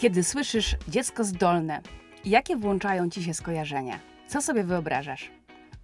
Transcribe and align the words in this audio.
Kiedy 0.00 0.24
słyszysz 0.24 0.76
dziecko 0.88 1.24
zdolne, 1.24 1.80
jakie 2.24 2.56
włączają 2.56 3.10
ci 3.10 3.22
się 3.22 3.34
skojarzenia? 3.34 3.98
Co 4.26 4.42
sobie 4.42 4.64
wyobrażasz? 4.64 5.30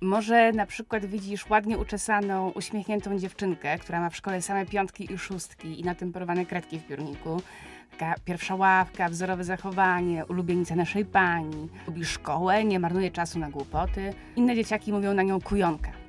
Może 0.00 0.52
na 0.52 0.66
przykład 0.66 1.06
widzisz 1.06 1.50
ładnie 1.50 1.78
uczesaną, 1.78 2.50
uśmiechniętą 2.50 3.18
dziewczynkę, 3.18 3.78
która 3.78 4.00
ma 4.00 4.10
w 4.10 4.16
szkole 4.16 4.42
same 4.42 4.66
piątki 4.66 5.12
i 5.12 5.18
szóstki 5.18 5.80
i 5.80 5.84
natemporowane 5.84 6.46
kredki 6.46 6.78
w 6.78 6.86
piórniku. 6.86 7.42
Taka 7.98 8.14
pierwsza 8.24 8.54
ławka, 8.54 9.08
wzorowe 9.08 9.44
zachowanie, 9.44 10.26
ulubienica 10.26 10.76
naszej 10.76 11.04
pani. 11.04 11.68
Lubi 11.86 12.04
szkołę, 12.04 12.64
nie 12.64 12.80
marnuje 12.80 13.10
czasu 13.10 13.38
na 13.38 13.50
głupoty. 13.50 14.14
Inne 14.36 14.54
dzieciaki 14.54 14.92
mówią 14.92 15.14
na 15.14 15.22
nią 15.22 15.40
kujonka. 15.40 16.05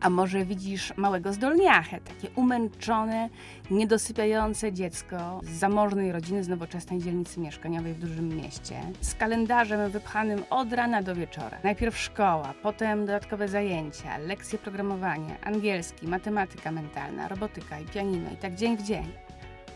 A 0.00 0.10
może 0.10 0.44
widzisz 0.44 0.96
małego 0.96 1.32
zdolniachę, 1.32 2.00
takie 2.00 2.30
umęczone, 2.34 3.28
niedosypiające 3.70 4.72
dziecko 4.72 5.40
z 5.42 5.50
zamożnej 5.50 6.12
rodziny 6.12 6.44
z 6.44 6.48
nowoczesnej 6.48 7.00
dzielnicy 7.00 7.40
mieszkaniowej 7.40 7.94
w 7.94 7.98
dużym 7.98 8.28
mieście, 8.28 8.80
z 9.00 9.14
kalendarzem 9.14 9.90
wypchanym 9.90 10.44
od 10.50 10.72
rana 10.72 11.02
do 11.02 11.14
wieczora. 11.14 11.58
Najpierw 11.64 11.98
szkoła, 11.98 12.54
potem 12.62 13.00
dodatkowe 13.00 13.48
zajęcia, 13.48 14.18
lekcje 14.18 14.58
programowania, 14.58 15.40
angielski, 15.44 16.06
matematyka 16.06 16.70
mentalna, 16.70 17.28
robotyka 17.28 17.80
i 17.80 17.84
pianino 17.84 18.30
i 18.30 18.36
tak 18.36 18.54
dzień 18.54 18.76
w 18.76 18.82
dzień. 18.82 19.27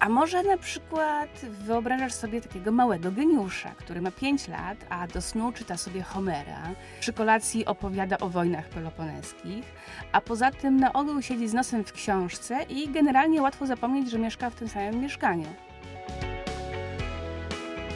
A 0.03 0.09
może 0.09 0.43
na 0.43 0.57
przykład 0.57 1.41
wyobrażasz 1.51 2.13
sobie 2.13 2.41
takiego 2.41 2.73
małego 2.73 3.13
geniusza, 3.13 3.71
który 3.71 4.01
ma 4.01 4.11
5 4.11 4.49
lat, 4.49 4.79
a 4.89 5.07
do 5.07 5.23
snu 5.23 5.53
czyta 5.53 5.77
sobie 5.77 6.03
Homera, 6.03 6.71
przy 7.01 7.13
kolacji 7.13 7.67
opowiada 7.67 8.19
o 8.19 8.29
wojnach 8.29 8.69
peloponeskich, 8.69 9.65
a 10.13 10.21
poza 10.21 10.51
tym 10.51 10.81
na 10.81 10.93
ogół 10.93 11.23
siedzi 11.23 11.49
z 11.49 11.55
nosem 11.55 11.85
w 11.85 11.93
książce 11.93 12.63
i 12.69 12.89
generalnie 12.89 13.43
łatwo 13.43 13.67
zapomnieć, 13.67 14.11
że 14.11 14.19
mieszka 14.19 14.51
w 14.51 14.55
tym 14.55 14.69
samym 14.69 15.01
mieszkaniu. 15.01 15.47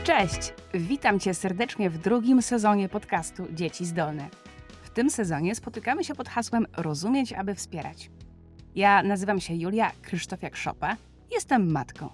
Cześć! 0.05 0.55
Witam 0.75 1.21
Cię 1.21 1.35
serdecznie 1.35 1.91
w 1.91 1.99
drugim 1.99 2.43
sezonie 2.43 2.89
podcastu 2.89 3.47
Dzieci 3.53 3.87
Zdolne. 3.87 4.29
W 4.83 4.91
tym 4.91 5.11
sezonie 5.11 5.55
spotykamy 5.55 6.05
się 6.05 6.15
pod 6.15 6.29
hasłem 6.29 6.67
Rozumieć, 6.77 7.33
aby 7.33 7.55
wspierać. 7.55 8.11
Ja 8.75 9.03
nazywam 9.03 9.41
się 9.41 9.55
Julia 9.55 9.93
Krzysztofiak-Szopa 10.03 10.97
Jestem 11.31 11.73
matką. 11.73 12.09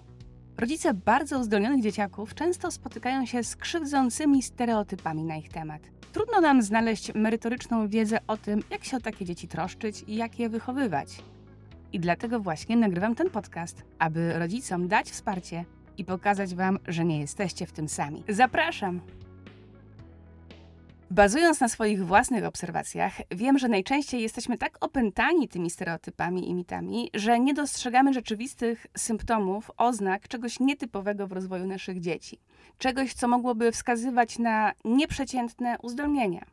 Rodzice 0.59 0.95
bardzo 0.95 1.39
uzdolnionych 1.39 1.83
dzieciaków 1.83 2.35
często 2.35 2.71
spotykają 2.71 3.27
się 3.27 3.45
z 3.45 3.57
krzywdzącymi 3.57 4.43
stereotypami 4.43 5.25
na 5.25 5.37
ich 5.37 5.49
temat. 5.49 5.83
Trudno 6.13 6.41
nam 6.41 6.63
znaleźć 6.63 7.15
merytoryczną 7.15 7.89
wiedzę 7.89 8.19
o 8.27 8.37
tym, 8.37 8.63
jak 8.71 8.85
się 8.85 8.97
o 8.97 9.01
takie 9.01 9.25
dzieci 9.25 9.49
troszczyć 9.49 10.05
i 10.07 10.17
jak 10.17 10.39
je 10.39 10.49
wychowywać. 10.49 11.09
I 11.93 12.01
dlatego 12.01 12.41
właśnie 12.41 12.77
nagrywam 12.77 13.15
ten 13.15 13.31
podcast, 13.31 13.83
aby 13.99 14.39
rodzicom 14.39 14.89
dać 14.89 15.11
wsparcie 15.11 15.65
i 15.99 16.05
pokazać 16.05 16.55
Wam, 16.55 16.79
że 16.89 17.05
nie 17.05 17.21
jesteście 17.21 17.67
w 17.67 17.73
tym 17.73 17.89
sami. 17.89 18.25
Zapraszam! 18.29 19.01
Bazując 21.13 21.61
na 21.61 21.69
swoich 21.69 22.07
własnych 22.07 22.45
obserwacjach, 22.45 23.13
wiem, 23.31 23.59
że 23.59 23.69
najczęściej 23.69 24.23
jesteśmy 24.23 24.59
tak 24.59 24.77
opętani 24.81 25.49
tymi 25.49 25.71
stereotypami 25.71 26.51
i 26.51 26.55
mitami, 26.55 27.11
że 27.15 27.41
nie 27.41 27.55
dostrzegamy 27.55 28.13
rzeczywistych 28.13 28.87
symptomów, 28.97 29.71
oznak 29.77 30.29
czegoś 30.29 30.61
nietypowego 30.61 31.27
w 31.27 31.33
rozwoju 31.33 31.67
naszych 31.67 32.01
dzieci. 32.01 32.41
Czegoś, 32.79 33.15
co 33.15 33.29
mogłoby 33.29 33.73
wskazywać 33.73 34.39
na 34.39 34.73
nieprzeciętne 34.85 35.77
uzdolnienia. 35.83 36.45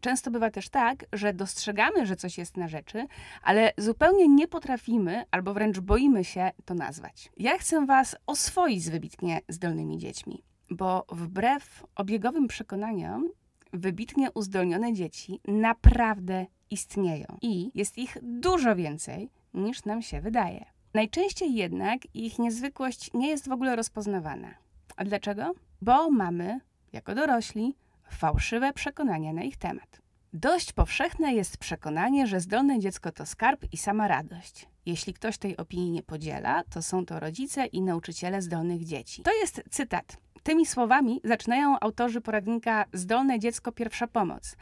Często 0.00 0.30
bywa 0.30 0.50
też 0.50 0.68
tak, 0.68 1.04
że 1.12 1.32
dostrzegamy, 1.32 2.06
że 2.06 2.16
coś 2.16 2.38
jest 2.38 2.56
na 2.56 2.68
rzeczy, 2.68 3.06
ale 3.42 3.72
zupełnie 3.78 4.28
nie 4.28 4.48
potrafimy 4.48 5.24
albo 5.30 5.54
wręcz 5.54 5.80
boimy 5.80 6.24
się 6.24 6.50
to 6.64 6.74
nazwać. 6.74 7.32
Ja 7.36 7.58
chcę 7.58 7.86
Was 7.86 8.16
oswoić 8.26 8.84
z 8.84 8.88
wybitnie 8.88 9.40
zdolnymi 9.48 9.98
dziećmi, 9.98 10.42
bo 10.70 11.04
wbrew 11.08 11.84
obiegowym 11.94 12.48
przekonaniom 12.48 13.28
wybitnie 13.72 14.30
uzdolnione 14.30 14.92
dzieci 14.92 15.40
naprawdę 15.48 16.46
istnieją 16.70 17.38
i 17.42 17.70
jest 17.74 17.98
ich 17.98 18.16
dużo 18.22 18.76
więcej 18.76 19.30
niż 19.54 19.84
nam 19.84 20.02
się 20.02 20.20
wydaje. 20.20 20.64
Najczęściej 20.94 21.54
jednak 21.54 22.14
ich 22.14 22.38
niezwykłość 22.38 23.10
nie 23.14 23.28
jest 23.28 23.48
w 23.48 23.52
ogóle 23.52 23.76
rozpoznawana. 23.76 24.54
A 24.96 25.04
dlaczego? 25.04 25.52
Bo 25.82 26.10
mamy, 26.10 26.60
jako 26.92 27.14
dorośli, 27.14 27.76
fałszywe 28.10 28.72
przekonania 28.72 29.32
na 29.32 29.42
ich 29.42 29.56
temat. 29.56 30.02
Dość 30.32 30.72
powszechne 30.72 31.34
jest 31.34 31.56
przekonanie, 31.56 32.26
że 32.26 32.40
zdolne 32.40 32.78
dziecko 32.78 33.12
to 33.12 33.26
skarb 33.26 33.64
i 33.72 33.76
sama 33.76 34.08
radość. 34.08 34.68
Jeśli 34.86 35.14
ktoś 35.14 35.38
tej 35.38 35.56
opinii 35.56 35.90
nie 35.90 36.02
podziela, 36.02 36.62
to 36.70 36.82
są 36.82 37.06
to 37.06 37.20
rodzice 37.20 37.66
i 37.66 37.82
nauczyciele 37.82 38.42
zdolnych 38.42 38.84
dzieci. 38.84 39.22
To 39.22 39.34
jest 39.40 39.62
cytat 39.70 40.16
Tymi 40.42 40.66
słowami 40.66 41.20
zaczynają 41.24 41.76
autorzy 41.80 42.20
poradnika 42.20 42.84
Zdolne 42.92 43.38
dziecko 43.38 43.72
pierwsza 43.72 44.06
pomoc. 44.06 44.56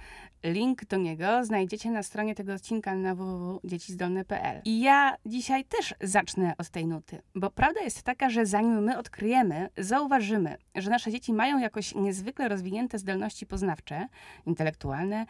Link 0.44 0.84
do 0.84 0.96
niego 0.96 1.44
znajdziecie 1.44 1.91
na 1.91 2.02
stronie 2.02 2.34
tego 2.34 2.54
odcinka 2.54 2.94
na 2.94 3.14
www.dziecizdolne.pl. 3.14 4.62
I 4.64 4.80
ja 4.80 5.16
dzisiaj 5.26 5.64
też 5.64 5.94
zacznę 6.00 6.54
od 6.58 6.68
tej 6.68 6.86
nuty, 6.86 7.22
bo 7.34 7.50
prawda 7.50 7.80
jest 7.80 8.02
taka, 8.02 8.30
że 8.30 8.46
zanim 8.46 8.84
my 8.84 8.98
odkryjemy, 8.98 9.68
zauważymy, 9.78 10.56
że 10.74 10.91
nasze 10.91 11.10
dzieci 11.10 11.32
mają 11.32 11.58
jakoś 11.58 11.94
niezwykle 11.94 12.48
rozwinięte 12.48 12.98
zdolności 12.98 13.47
poznawcze, 13.47 14.06
intelektualne, 14.47 15.26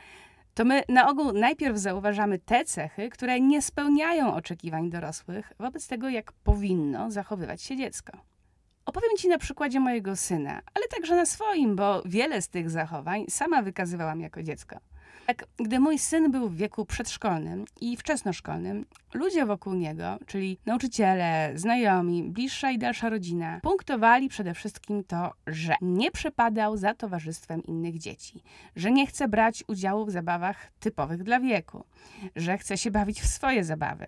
to 0.54 0.64
my 0.64 0.82
na 0.88 1.08
ogół 1.08 1.32
najpierw 1.32 1.76
zauważamy 1.76 2.38
te 2.38 2.64
cechy, 2.64 3.10
które 3.10 3.40
nie 3.40 3.62
spełniają 3.62 4.34
oczekiwań 4.34 4.90
dorosłych 4.90 5.52
wobec 5.58 5.88
tego, 5.88 6.08
jak 6.08 6.32
powinno 6.32 7.10
zachowywać 7.10 7.62
się 7.62 7.76
dziecko. 7.76 8.12
Opowiem 8.86 9.16
Ci 9.18 9.28
na 9.28 9.38
przykładzie 9.38 9.80
mojego 9.80 10.16
syna, 10.16 10.62
ale 10.74 10.88
także 10.88 11.16
na 11.16 11.26
swoim, 11.26 11.76
bo 11.76 12.02
wiele 12.04 12.42
z 12.42 12.48
tych 12.48 12.70
zachowań 12.70 13.24
sama 13.28 13.62
wykazywałam 13.62 14.20
jako 14.20 14.42
dziecko. 14.42 14.76
Tak, 15.26 15.44
gdy 15.56 15.80
mój 15.80 15.98
syn 15.98 16.30
był 16.30 16.48
w 16.48 16.56
wieku 16.56 16.86
przedszkolnym 16.86 17.64
i 17.80 17.96
wczesnoszkolnym, 17.96 18.86
ludzie 19.14 19.46
wokół 19.46 19.74
niego, 19.74 20.18
czyli 20.26 20.58
nauczyciele, 20.66 21.52
znajomi, 21.54 22.22
bliższa 22.22 22.70
i 22.70 22.78
dalsza 22.78 23.08
rodzina, 23.08 23.60
punktowali 23.62 24.28
przede 24.28 24.54
wszystkim 24.54 25.04
to, 25.04 25.32
że 25.46 25.74
nie 25.80 26.10
przepadał 26.10 26.76
za 26.76 26.94
towarzystwem 26.94 27.62
innych 27.62 27.98
dzieci, 27.98 28.42
że 28.76 28.90
nie 28.90 29.06
chce 29.06 29.28
brać 29.28 29.64
udziału 29.68 30.06
w 30.06 30.10
zabawach 30.10 30.72
typowych 30.80 31.22
dla 31.22 31.40
wieku, 31.40 31.84
że 32.36 32.58
chce 32.58 32.78
się 32.78 32.90
bawić 32.90 33.20
w 33.20 33.26
swoje 33.26 33.64
zabawy, 33.64 34.06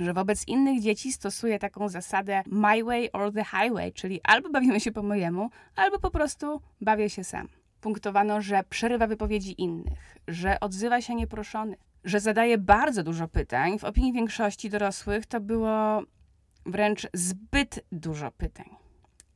że 0.00 0.12
wobec 0.12 0.48
innych 0.48 0.80
dzieci 0.80 1.12
stosuje 1.12 1.58
taką 1.58 1.88
zasadę 1.88 2.42
my 2.46 2.84
way 2.84 3.12
or 3.12 3.32
the 3.32 3.44
highway, 3.44 3.92
czyli 3.92 4.20
albo 4.24 4.50
bawimy 4.50 4.80
się 4.80 4.92
po 4.92 5.02
mojemu, 5.02 5.50
albo 5.76 5.98
po 5.98 6.10
prostu 6.10 6.60
bawię 6.80 7.10
się 7.10 7.24
sam. 7.24 7.48
Punktowano, 7.80 8.40
że 8.40 8.62
przerywa 8.68 9.06
wypowiedzi 9.06 9.62
innych, 9.62 10.18
że 10.28 10.60
odzywa 10.60 11.00
się 11.00 11.14
nieproszony, 11.14 11.76
że 12.04 12.20
zadaje 12.20 12.58
bardzo 12.58 13.02
dużo 13.02 13.28
pytań. 13.28 13.78
W 13.78 13.84
opinii 13.84 14.12
większości 14.12 14.70
dorosłych 14.70 15.26
to 15.26 15.40
było 15.40 16.02
wręcz 16.66 17.06
zbyt 17.14 17.84
dużo 17.92 18.30
pytań 18.30 18.81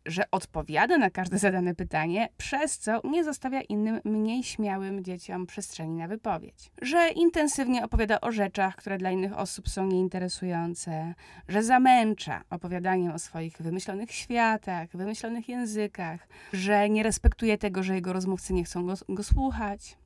że 0.07 0.31
odpowiada 0.31 0.99
na 0.99 1.11
każde 1.11 1.39
zadane 1.39 1.75
pytanie, 1.75 2.29
przez 2.37 2.79
co 2.79 3.01
nie 3.05 3.25
zostawia 3.25 3.61
innym 3.61 4.01
mniej 4.05 4.43
śmiałym 4.43 5.05
dzieciom 5.05 5.47
przestrzeni 5.47 5.95
na 5.95 6.09
wypowiedź. 6.09 6.71
Że 6.83 7.09
intensywnie 7.09 7.85
opowiada 7.85 8.21
o 8.21 8.33
rzeczach, 8.33 8.77
które 8.77 8.99
dla 8.99 9.11
innych 9.11 9.39
osób 9.39 9.69
są 9.69 9.87
nieinteresujące, 9.87 11.15
że 11.49 11.63
zamęcza 11.63 12.43
opowiadaniem 12.51 13.13
o 13.13 13.19
swoich 13.19 13.57
wymyślonych 13.57 14.13
światach, 14.13 14.89
wymyślonych 14.97 15.49
językach, 15.49 16.29
że 16.53 16.89
nie 16.89 17.03
respektuje 17.03 17.59
tego, 17.59 17.83
że 17.83 17.95
jego 17.95 18.13
rozmówcy 18.13 18.55
nie 18.55 18.65
chcą 18.65 18.87
go, 18.87 18.95
go 19.09 19.23
słuchać, 19.23 19.97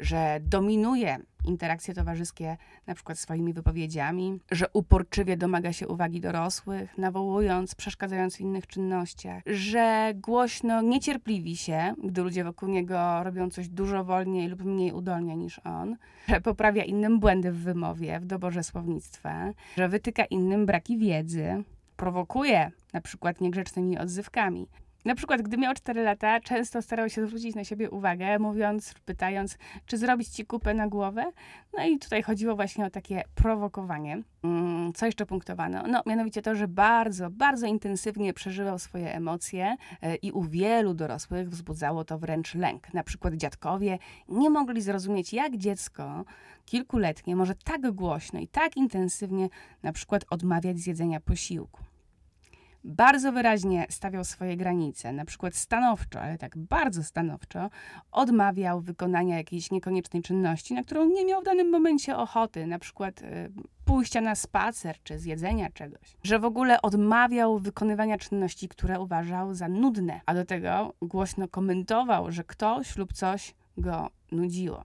że 0.00 0.38
dominuje 0.42 1.18
interakcje 1.44 1.94
towarzyskie 1.94 2.56
na 2.86 2.94
przykład 2.94 3.18
swoimi 3.18 3.52
wypowiedziami, 3.52 4.40
że 4.50 4.66
uporczywie 4.72 5.36
domaga 5.36 5.72
się 5.72 5.88
uwagi 5.88 6.20
dorosłych, 6.20 6.98
nawołując, 6.98 7.74
przeszkadzając 7.74 8.36
w 8.36 8.40
innych 8.40 8.66
czynnościach, 8.66 9.42
że 9.46 10.12
głośno 10.14 10.82
niecierpliwi 10.82 11.56
się, 11.56 11.94
gdy 12.04 12.22
ludzie 12.22 12.44
wokół 12.44 12.68
niego 12.68 13.22
robią 13.22 13.50
coś 13.50 13.68
dużo 13.68 14.04
wolniej 14.04 14.48
lub 14.48 14.64
mniej 14.64 14.92
udolnie 14.92 15.36
niż 15.36 15.60
on, 15.64 15.96
że 16.28 16.40
poprawia 16.40 16.84
innym 16.84 17.20
błędy 17.20 17.52
w 17.52 17.58
wymowie, 17.58 18.20
w 18.20 18.24
doborze 18.24 18.62
słownictwa, 18.62 19.52
że 19.76 19.88
wytyka 19.88 20.24
innym 20.24 20.66
braki 20.66 20.98
wiedzy, 20.98 21.62
prowokuje 21.96 22.70
na 22.92 23.00
przykład 23.00 23.40
niegrzecznymi 23.40 23.98
odzywkami. 23.98 24.66
Na 25.08 25.14
przykład, 25.14 25.42
gdy 25.42 25.56
miał 25.56 25.74
4 25.74 26.02
lata, 26.02 26.40
często 26.40 26.82
starał 26.82 27.08
się 27.08 27.26
zwrócić 27.26 27.54
na 27.54 27.64
siebie 27.64 27.90
uwagę, 27.90 28.38
mówiąc, 28.38 28.94
pytając, 29.04 29.58
czy 29.86 29.98
zrobić 29.98 30.28
ci 30.28 30.46
kupę 30.46 30.74
na 30.74 30.88
głowę. 30.88 31.32
No 31.76 31.84
i 31.86 31.98
tutaj 31.98 32.22
chodziło 32.22 32.56
właśnie 32.56 32.86
o 32.86 32.90
takie 32.90 33.22
prowokowanie. 33.34 34.22
Mm, 34.42 34.92
co 34.92 35.06
jeszcze 35.06 35.26
punktowano? 35.26 35.82
No, 35.86 36.02
mianowicie 36.06 36.42
to, 36.42 36.54
że 36.54 36.68
bardzo, 36.68 37.30
bardzo 37.30 37.66
intensywnie 37.66 38.32
przeżywał 38.32 38.78
swoje 38.78 39.14
emocje 39.14 39.76
e, 40.02 40.16
i 40.16 40.32
u 40.32 40.42
wielu 40.42 40.94
dorosłych 40.94 41.50
wzbudzało 41.50 42.04
to 42.04 42.18
wręcz 42.18 42.54
lęk. 42.54 42.94
Na 42.94 43.02
przykład 43.02 43.34
dziadkowie 43.34 43.98
nie 44.28 44.50
mogli 44.50 44.82
zrozumieć, 44.82 45.32
jak 45.32 45.56
dziecko 45.56 46.24
kilkuletnie 46.64 47.36
może 47.36 47.54
tak 47.54 47.90
głośno 47.90 48.40
i 48.40 48.48
tak 48.48 48.76
intensywnie 48.76 49.48
na 49.82 49.92
przykład 49.92 50.24
odmawiać 50.30 50.78
zjedzenia 50.78 51.20
posiłku. 51.20 51.87
Bardzo 52.84 53.32
wyraźnie 53.32 53.86
stawiał 53.90 54.24
swoje 54.24 54.56
granice, 54.56 55.12
na 55.12 55.24
przykład 55.24 55.54
stanowczo, 55.54 56.20
ale 56.20 56.38
tak 56.38 56.58
bardzo 56.58 57.04
stanowczo, 57.04 57.70
odmawiał 58.12 58.80
wykonania 58.80 59.36
jakiejś 59.36 59.70
niekoniecznej 59.70 60.22
czynności, 60.22 60.74
na 60.74 60.82
którą 60.82 61.08
nie 61.08 61.24
miał 61.24 61.40
w 61.40 61.44
danym 61.44 61.70
momencie 61.70 62.16
ochoty, 62.16 62.66
na 62.66 62.78
przykład 62.78 63.22
y, 63.22 63.52
pójścia 63.84 64.20
na 64.20 64.34
spacer 64.34 64.96
czy 65.02 65.18
zjedzenia 65.18 65.70
czegoś. 65.70 66.16
Że 66.22 66.38
w 66.38 66.44
ogóle 66.44 66.82
odmawiał 66.82 67.58
wykonywania 67.58 68.18
czynności, 68.18 68.68
które 68.68 69.00
uważał 69.00 69.54
za 69.54 69.68
nudne, 69.68 70.20
a 70.26 70.34
do 70.34 70.44
tego 70.44 70.94
głośno 71.02 71.48
komentował, 71.48 72.32
że 72.32 72.44
ktoś 72.44 72.96
lub 72.96 73.12
coś 73.12 73.54
go 73.76 74.10
nudziło. 74.32 74.84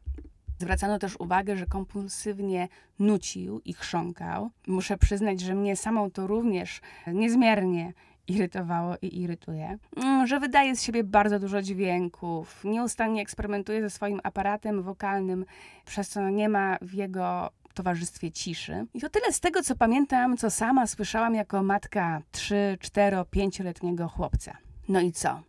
Zwracano 0.63 0.99
też 0.99 1.15
uwagę, 1.19 1.57
że 1.57 1.65
kompulsywnie 1.65 2.67
nucił 2.99 3.61
i 3.65 3.73
chrząkał. 3.73 4.49
Muszę 4.67 4.97
przyznać, 4.97 5.39
że 5.39 5.55
mnie 5.55 5.75
samą 5.75 6.11
to 6.11 6.27
również 6.27 6.81
niezmiernie 7.07 7.93
irytowało 8.27 8.95
i 9.01 9.21
irytuje, 9.21 9.77
mm, 9.97 10.27
że 10.27 10.39
wydaje 10.39 10.75
z 10.75 10.83
siebie 10.83 11.03
bardzo 11.03 11.39
dużo 11.39 11.61
dźwięków, 11.61 12.63
nieustannie 12.63 13.21
eksperymentuje 13.21 13.81
ze 13.81 13.89
swoim 13.89 14.19
aparatem 14.23 14.83
wokalnym, 14.83 15.45
przez 15.85 16.09
co 16.09 16.29
nie 16.29 16.49
ma 16.49 16.77
w 16.81 16.93
jego 16.93 17.49
towarzystwie 17.73 18.31
ciszy. 18.31 18.85
I 18.93 19.01
to 19.01 19.09
tyle 19.09 19.33
z 19.33 19.39
tego, 19.39 19.63
co 19.63 19.75
pamiętam, 19.75 20.37
co 20.37 20.49
sama 20.49 20.87
słyszałam 20.87 21.35
jako 21.35 21.63
matka 21.63 22.21
3, 22.31 22.77
4, 22.79 23.17
5-letniego 23.17 24.07
chłopca. 24.07 24.57
No 24.89 25.01
i 25.01 25.11
co? 25.11 25.41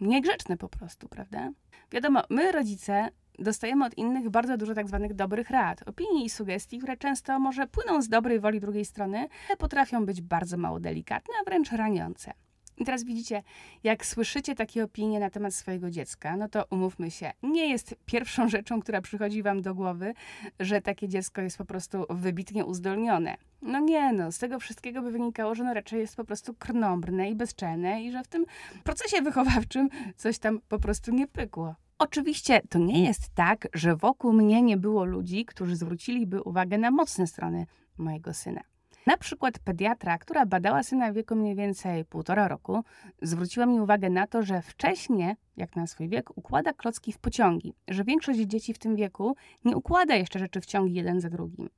Niegrzeczne 0.00 0.56
po 0.56 0.68
prostu, 0.68 1.08
prawda? 1.08 1.50
Wiadomo, 1.92 2.22
my 2.30 2.52
rodzice 2.52 3.10
dostajemy 3.38 3.84
od 3.84 3.98
innych 3.98 4.30
bardzo 4.30 4.56
dużo 4.56 4.74
tak 4.74 4.88
zwanych 4.88 5.14
dobrych 5.14 5.50
rad, 5.50 5.88
opinii 5.88 6.24
i 6.24 6.30
sugestii, 6.30 6.78
które 6.78 6.96
często 6.96 7.38
może 7.38 7.66
płyną 7.66 8.02
z 8.02 8.08
dobrej 8.08 8.40
woli 8.40 8.60
drugiej 8.60 8.84
strony, 8.84 9.28
ale 9.48 9.56
potrafią 9.56 10.06
być 10.06 10.22
bardzo 10.22 10.56
mało 10.56 10.80
delikatne, 10.80 11.34
a 11.40 11.44
wręcz 11.44 11.72
raniące. 11.72 12.32
I 12.78 12.84
teraz 12.84 13.04
widzicie, 13.04 13.42
jak 13.84 14.06
słyszycie 14.06 14.54
takie 14.54 14.84
opinie 14.84 15.20
na 15.20 15.30
temat 15.30 15.54
swojego 15.54 15.90
dziecka, 15.90 16.36
no 16.36 16.48
to 16.48 16.64
umówmy 16.70 17.10
się, 17.10 17.32
nie 17.42 17.70
jest 17.70 17.94
pierwszą 18.06 18.48
rzeczą, 18.58 18.80
która 18.80 19.00
przychodzi 19.00 19.42
wam 19.42 19.62
do 19.62 19.74
głowy, 19.74 20.14
że 20.60 20.80
takie 20.80 21.08
dziecko 21.08 21.40
jest 21.40 21.58
po 21.58 21.64
prostu 21.64 22.04
wybitnie 22.10 22.64
uzdolnione. 22.64 23.36
No 23.62 23.80
nie, 23.80 24.12
no, 24.12 24.32
z 24.32 24.38
tego 24.38 24.60
wszystkiego 24.60 25.02
by 25.02 25.10
wynikało, 25.10 25.54
że 25.54 25.64
no 25.64 25.74
raczej 25.74 26.00
jest 26.00 26.16
po 26.16 26.24
prostu 26.24 26.54
krnąbrne 26.54 27.30
i 27.30 27.34
bezczelne 27.34 28.02
i 28.02 28.12
że 28.12 28.22
w 28.22 28.28
tym 28.28 28.46
procesie 28.84 29.22
wychowawczym 29.22 29.88
coś 30.16 30.38
tam 30.38 30.60
po 30.68 30.78
prostu 30.78 31.14
nie 31.14 31.26
pykło. 31.26 31.74
Oczywiście 32.00 32.60
to 32.68 32.78
nie 32.78 33.04
jest 33.04 33.34
tak, 33.34 33.68
że 33.74 33.96
wokół 33.96 34.32
mnie 34.32 34.62
nie 34.62 34.76
było 34.76 35.04
ludzi, 35.04 35.44
którzy 35.44 35.76
zwróciliby 35.76 36.42
uwagę 36.42 36.78
na 36.78 36.90
mocne 36.90 37.26
strony 37.26 37.66
mojego 37.98 38.34
syna. 38.34 38.60
Na 39.06 39.16
przykład 39.16 39.58
pediatra, 39.58 40.18
która 40.18 40.46
badała 40.46 40.82
syna 40.82 41.12
w 41.12 41.14
wieku 41.14 41.36
mniej 41.36 41.54
więcej 41.54 42.04
półtora 42.04 42.48
roku, 42.48 42.84
zwróciła 43.22 43.66
mi 43.66 43.80
uwagę 43.80 44.10
na 44.10 44.26
to, 44.26 44.42
że 44.42 44.62
wcześniej, 44.62 45.34
jak 45.56 45.76
na 45.76 45.86
swój 45.86 46.08
wiek, 46.08 46.38
układa 46.38 46.72
klocki 46.72 47.12
w 47.12 47.18
pociągi, 47.18 47.74
że 47.88 48.04
większość 48.04 48.38
dzieci 48.40 48.74
w 48.74 48.78
tym 48.78 48.96
wieku 48.96 49.36
nie 49.64 49.76
układa 49.76 50.14
jeszcze 50.14 50.38
rzeczy 50.38 50.60
w 50.60 50.66
ciągi 50.66 50.94
jeden 50.94 51.20
za 51.20 51.30
drugim 51.30 51.68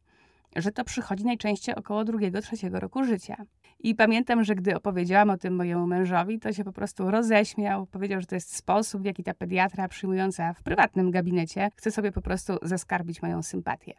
że 0.56 0.73
to 0.73 0.85
przychodzi 0.85 1.25
najczęściej 1.25 1.75
około 1.75 2.05
drugiego, 2.05 2.41
trzeciego 2.41 2.81
roku 2.81 3.05
życia. 3.05 3.37
I 3.79 3.94
pamiętam, 3.94 4.44
że 4.44 4.55
gdy 4.55 4.76
opowiedziałam 4.76 5.31
o 5.31 5.37
tym 5.37 5.55
mojemu 5.55 5.87
mężowi, 5.87 6.38
to 6.38 6.52
się 6.52 6.64
po 6.64 6.73
prostu 6.73 7.11
roześmiał. 7.11 7.87
Powiedział, 7.87 8.20
że 8.20 8.26
to 8.26 8.35
jest 8.35 8.56
sposób, 8.56 9.02
w 9.02 9.05
jaki 9.05 9.25
ta 9.25 9.35
pediatra 9.35 9.88
przyjmująca 9.88 10.55
w 10.55 10.62
prywatnym 10.62 11.11
gabinecie 11.11 11.70
chce 11.76 11.91
sobie 11.91 12.12
po 12.12 12.23
prostu 12.23 12.58
zaskarbić 12.62 13.23
moją 13.23 13.43
sympatię. 13.43 13.94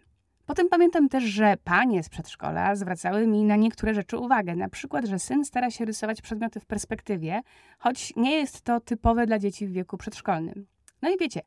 Potem 0.45 0.69
pamiętam 0.69 1.09
też, 1.09 1.23
że 1.23 1.55
panie 1.63 2.03
z 2.03 2.09
przedszkola 2.09 2.75
zwracały 2.75 3.27
mi 3.27 3.43
na 3.43 3.55
niektóre 3.55 3.93
rzeczy 3.93 4.17
uwagę. 4.17 4.55
Na 4.55 4.69
przykład, 4.69 5.05
że 5.05 5.19
syn 5.19 5.45
stara 5.45 5.71
się 5.71 5.85
rysować 5.85 6.21
przedmioty 6.21 6.59
w 6.59 6.65
perspektywie, 6.65 7.41
choć 7.79 8.13
nie 8.15 8.31
jest 8.31 8.61
to 8.61 8.79
typowe 8.79 9.25
dla 9.25 9.39
dzieci 9.39 9.67
w 9.67 9.71
wieku 9.71 9.97
przedszkolnym. 9.97 10.65
No 11.01 11.09
i 11.09 11.17
wiecie, 11.17 11.41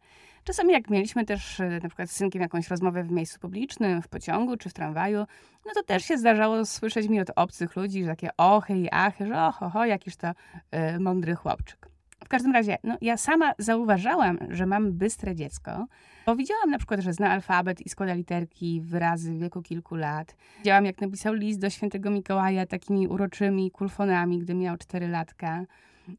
czasami 0.44 0.72
jak 0.72 0.90
mieliśmy 0.90 1.24
też 1.24 1.60
e, 1.60 1.68
na 1.82 1.88
przykład 1.88 2.10
z 2.10 2.16
synkiem 2.16 2.42
jakąś 2.42 2.68
rozmowę 2.68 3.04
w 3.04 3.10
miejscu 3.10 3.40
publicznym, 3.40 4.02
w 4.02 4.08
pociągu 4.08 4.56
czy 4.56 4.68
w 4.68 4.72
tramwaju, 4.72 5.18
no 5.66 5.72
to 5.74 5.82
też 5.82 6.04
się 6.04 6.18
zdarzało 6.18 6.66
słyszeć 6.66 7.08
mi 7.08 7.20
od 7.20 7.30
obcych 7.36 7.76
ludzi 7.76 8.04
że 8.04 8.10
takie 8.10 8.36
ochy 8.36 8.78
i 8.78 8.88
achy, 8.92 9.26
że 9.26 9.42
oho, 9.42 9.70
ho, 9.70 9.84
jakiś 9.84 10.16
to 10.16 10.28
y, 10.28 11.00
mądry 11.00 11.34
chłopczyk. 11.34 11.88
W 12.24 12.28
każdym 12.28 12.52
razie, 12.52 12.78
no, 12.84 12.96
ja 13.00 13.16
sama 13.16 13.52
zauważałam, 13.58 14.38
że 14.50 14.66
mam 14.66 14.92
bystre 14.92 15.34
dziecko, 15.34 15.86
bo 16.26 16.36
widziałam 16.36 16.70
na 16.70 16.78
przykład, 16.78 17.00
że 17.00 17.12
zna 17.12 17.30
alfabet 17.30 17.86
i 17.86 17.88
składa 17.88 18.14
literki, 18.14 18.80
wyrazy 18.80 19.32
w 19.32 19.38
wieku 19.38 19.62
kilku 19.62 19.94
lat. 19.94 20.36
Widziałam, 20.58 20.84
jak 20.84 21.00
napisał 21.00 21.34
list 21.34 21.60
do 21.60 21.70
świętego 21.70 22.10
Mikołaja 22.10 22.66
takimi 22.66 23.08
uroczymi 23.08 23.70
kulfonami, 23.70 24.38
gdy 24.38 24.54
miał 24.54 24.76
cztery 24.76 25.08
latka. 25.08 25.64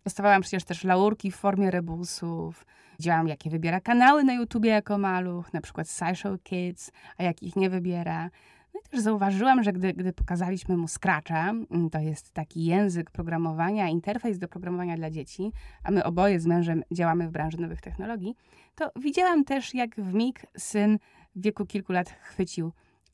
Dostawałam 0.04 0.42
przecież 0.42 0.64
też 0.64 0.84
laurki 0.84 1.32
w 1.32 1.36
formie 1.36 1.72
rebusów. 1.72 2.66
Widziałam, 3.00 3.28
jakie 3.28 3.50
wybiera 3.50 3.82
kanały 3.82 4.24
na 4.24 4.34
YouTubie 4.34 4.70
jako 4.70 4.98
maluch, 4.98 5.54
na 5.54 5.62
przykład 5.62 5.90
SciShow 5.90 6.44
Kids, 6.44 6.92
a 7.18 7.24
jakich 7.24 7.56
nie 7.56 7.70
wybiera. 7.70 8.30
No 8.74 8.82
i 8.86 8.90
też 8.90 9.00
zauważyłam, 9.00 9.64
że 9.64 9.74
gdy, 9.74 9.94
gdy 9.94 10.14
pokazaliśmy 10.14 10.78
mu 10.78 10.88
Scratcha, 10.88 11.50
mm, 11.50 11.90
to 11.90 12.00
jest 12.00 12.32
taki 12.32 12.66
język 12.66 13.12
programowania, 13.12 13.90
interfejs 13.90 14.40
do 14.40 14.48
programowania 14.48 14.96
dla 14.96 15.10
dzieci, 15.10 15.52
a 15.84 15.92
my 15.92 16.04
oboje 16.04 16.40
z 16.40 16.46
mężem 16.46 16.84
działamy 16.92 17.28
w 17.28 17.32
branży 17.32 17.62
nowych 17.62 17.82
technologii, 17.82 18.36
to 18.76 18.92
widziałam 18.96 19.44
też, 19.44 19.74
jak 19.74 19.96
w 19.96 20.14
mig 20.14 20.46
syn 20.58 20.98
w 21.36 21.42
wieku 21.42 21.66
kilku 21.66 21.94
lat 21.94 22.10
chwycił, 22.10 22.72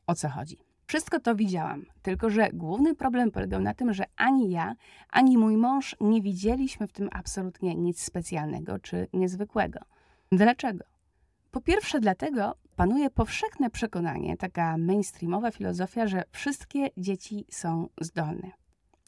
o 0.07 0.15
co 0.15 0.29
chodzi. 0.29 0.70
Wszystko 0.91 1.19
to 1.19 1.35
widziałam, 1.35 1.85
tylko 2.01 2.29
że 2.29 2.49
główny 2.53 2.95
problem 2.95 3.31
polegał 3.31 3.61
na 3.61 3.73
tym, 3.73 3.93
że 3.93 4.03
ani 4.17 4.51
ja, 4.51 4.75
ani 5.09 5.37
mój 5.37 5.57
mąż 5.57 5.95
nie 6.01 6.21
widzieliśmy 6.21 6.87
w 6.87 6.91
tym 6.91 7.09
absolutnie 7.11 7.75
nic 7.75 8.03
specjalnego 8.03 8.79
czy 8.79 9.07
niezwykłego. 9.13 9.79
Dlaczego? 10.31 10.83
Po 11.51 11.61
pierwsze, 11.61 11.99
dlatego 11.99 12.55
panuje 12.75 13.09
powszechne 13.09 13.69
przekonanie, 13.69 14.37
taka 14.37 14.77
mainstreamowa 14.77 15.51
filozofia, 15.51 16.07
że 16.07 16.23
wszystkie 16.31 16.89
dzieci 16.97 17.45
są 17.49 17.89
zdolne. 18.01 18.51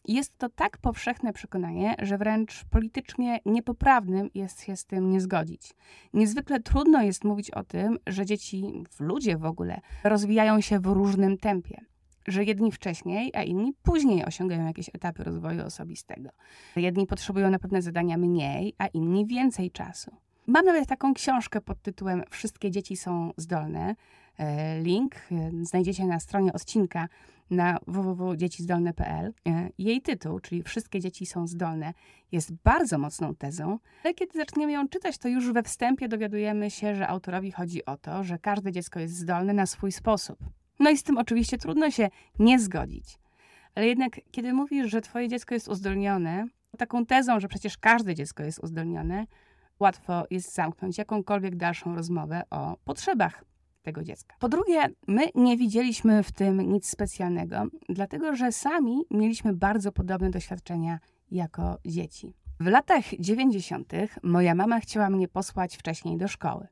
Jest 0.08 0.38
to 0.38 0.50
tak 0.50 0.78
powszechne 0.78 1.34
przekonanie, 1.34 1.96
że 2.02 2.18
wręcz 2.18 2.66
politycznie 2.66 3.40
niepoprawnym 3.46 4.30
jest 4.36 4.64
się 4.64 4.76
z 4.76 4.86
tym 4.86 5.10
nie 5.10 5.22
zgodzić. 5.22 5.74
Niezwykle 6.14 6.60
trudno 6.60 7.02
jest 7.02 7.24
mówić 7.24 7.52
o 7.52 7.64
tym, 7.64 7.98
że 8.08 8.26
dzieci, 8.26 8.84
ludzie 9.00 9.38
w 9.38 9.46
ogóle, 9.46 9.82
rozwijają 10.04 10.62
się 10.62 10.80
w 10.80 10.86
różnym 10.86 11.38
tempie. 11.38 11.82
Że 12.28 12.44
jedni 12.44 12.72
wcześniej, 12.72 13.32
a 13.36 13.44
inni 13.44 13.74
później 13.84 14.26
osiągają 14.26 14.68
jakieś 14.68 14.90
etapy 14.94 15.24
rozwoju 15.24 15.66
osobistego. 15.66 16.30
Jedni 16.76 17.08
potrzebują 17.08 17.50
na 17.50 17.60
pewne 17.60 17.82
zadania 17.82 18.18
mniej, 18.18 18.74
a 18.78 18.88
inni 18.88 19.26
więcej 19.26 19.72
czasu. 19.72 20.12
Mam 20.48 20.66
nawet 20.66 20.88
taką 20.88 21.14
książkę 21.14 21.62
pod 21.62 21.82
tytułem 21.82 22.24
Wszystkie 22.30 22.72
dzieci 22.72 22.98
są 22.98 23.32
zdolne. 23.38 23.96
E, 24.38 24.80
link 24.82 25.16
e, 25.16 25.52
znajdziecie 25.62 26.06
na 26.06 26.20
stronie 26.20 26.54
odcinka 26.54 27.08
na 27.50 27.78
www.dziecizdolne.pl. 27.88 29.34
E, 29.48 29.70
jej 29.78 30.02
tytuł, 30.02 30.40
czyli 30.40 30.64
Wszystkie 30.64 31.00
dzieci 31.00 31.26
są 31.26 31.48
zdolne, 31.48 31.94
jest 32.32 32.52
bardzo 32.52 32.98
mocną 32.98 33.36
tezą, 33.36 33.80
ale 34.04 34.14
kiedy 34.14 34.38
zaczniemy 34.38 34.72
ją 34.72 34.88
czytać, 34.88 35.18
to 35.18 35.28
już 35.28 35.52
we 35.52 35.64
wstępie 35.64 36.08
dowiadujemy 36.08 36.72
się, 36.72 36.96
że 36.96 37.08
autorowi 37.08 37.52
chodzi 37.52 37.86
o 37.86 37.98
to, 37.98 38.24
że 38.24 38.40
każde 38.40 38.72
dziecko 38.72 39.00
jest 39.00 39.18
zdolne 39.18 39.54
na 39.54 39.66
swój 39.66 39.92
sposób. 39.92 40.40
No 40.80 40.90
i 40.90 40.98
z 40.98 41.04
tym 41.04 41.18
oczywiście 41.18 41.58
trudno 41.58 41.92
się 41.92 42.10
nie 42.40 42.60
zgodzić. 42.60 43.20
Ale 43.76 43.88
jednak, 43.88 44.20
kiedy 44.32 44.54
mówisz, 44.54 44.92
że 44.92 45.02
twoje 45.02 45.28
dziecko 45.28 45.54
jest 45.54 45.68
uzdolnione, 45.68 46.48
taką 46.78 47.06
tezą, 47.06 47.40
że 47.40 47.48
przecież 47.48 47.78
każde 47.78 48.16
dziecko 48.16 48.44
jest 48.44 48.60
uzdolnione, 48.64 49.26
łatwo 49.80 50.26
jest 50.32 50.54
zamknąć 50.54 50.98
jakąkolwiek 50.98 51.56
dalszą 51.56 51.96
rozmowę 51.96 52.44
o 52.50 52.78
potrzebach 52.86 53.44
tego 53.84 54.04
dziecka. 54.04 54.36
Po 54.40 54.50
drugie, 54.50 54.90
my 55.08 55.22
nie 55.36 55.58
widzieliśmy 55.58 56.24
w 56.24 56.32
tym 56.32 56.72
nic 56.72 56.90
specjalnego, 56.90 57.66
dlatego 57.90 58.36
że 58.36 58.52
sami 58.52 59.02
mieliśmy 59.12 59.54
bardzo 59.54 59.92
podobne 59.92 60.30
doświadczenia 60.30 61.00
jako 61.32 61.78
dzieci. 61.86 62.34
W 62.60 62.68
latach 62.68 63.04
90. 63.20 63.94
moja 64.24 64.56
mama 64.56 64.80
chciała 64.80 65.10
mnie 65.10 65.28
posłać 65.28 65.78
wcześniej 65.78 66.18
do 66.18 66.28
szkoły. 66.28 66.68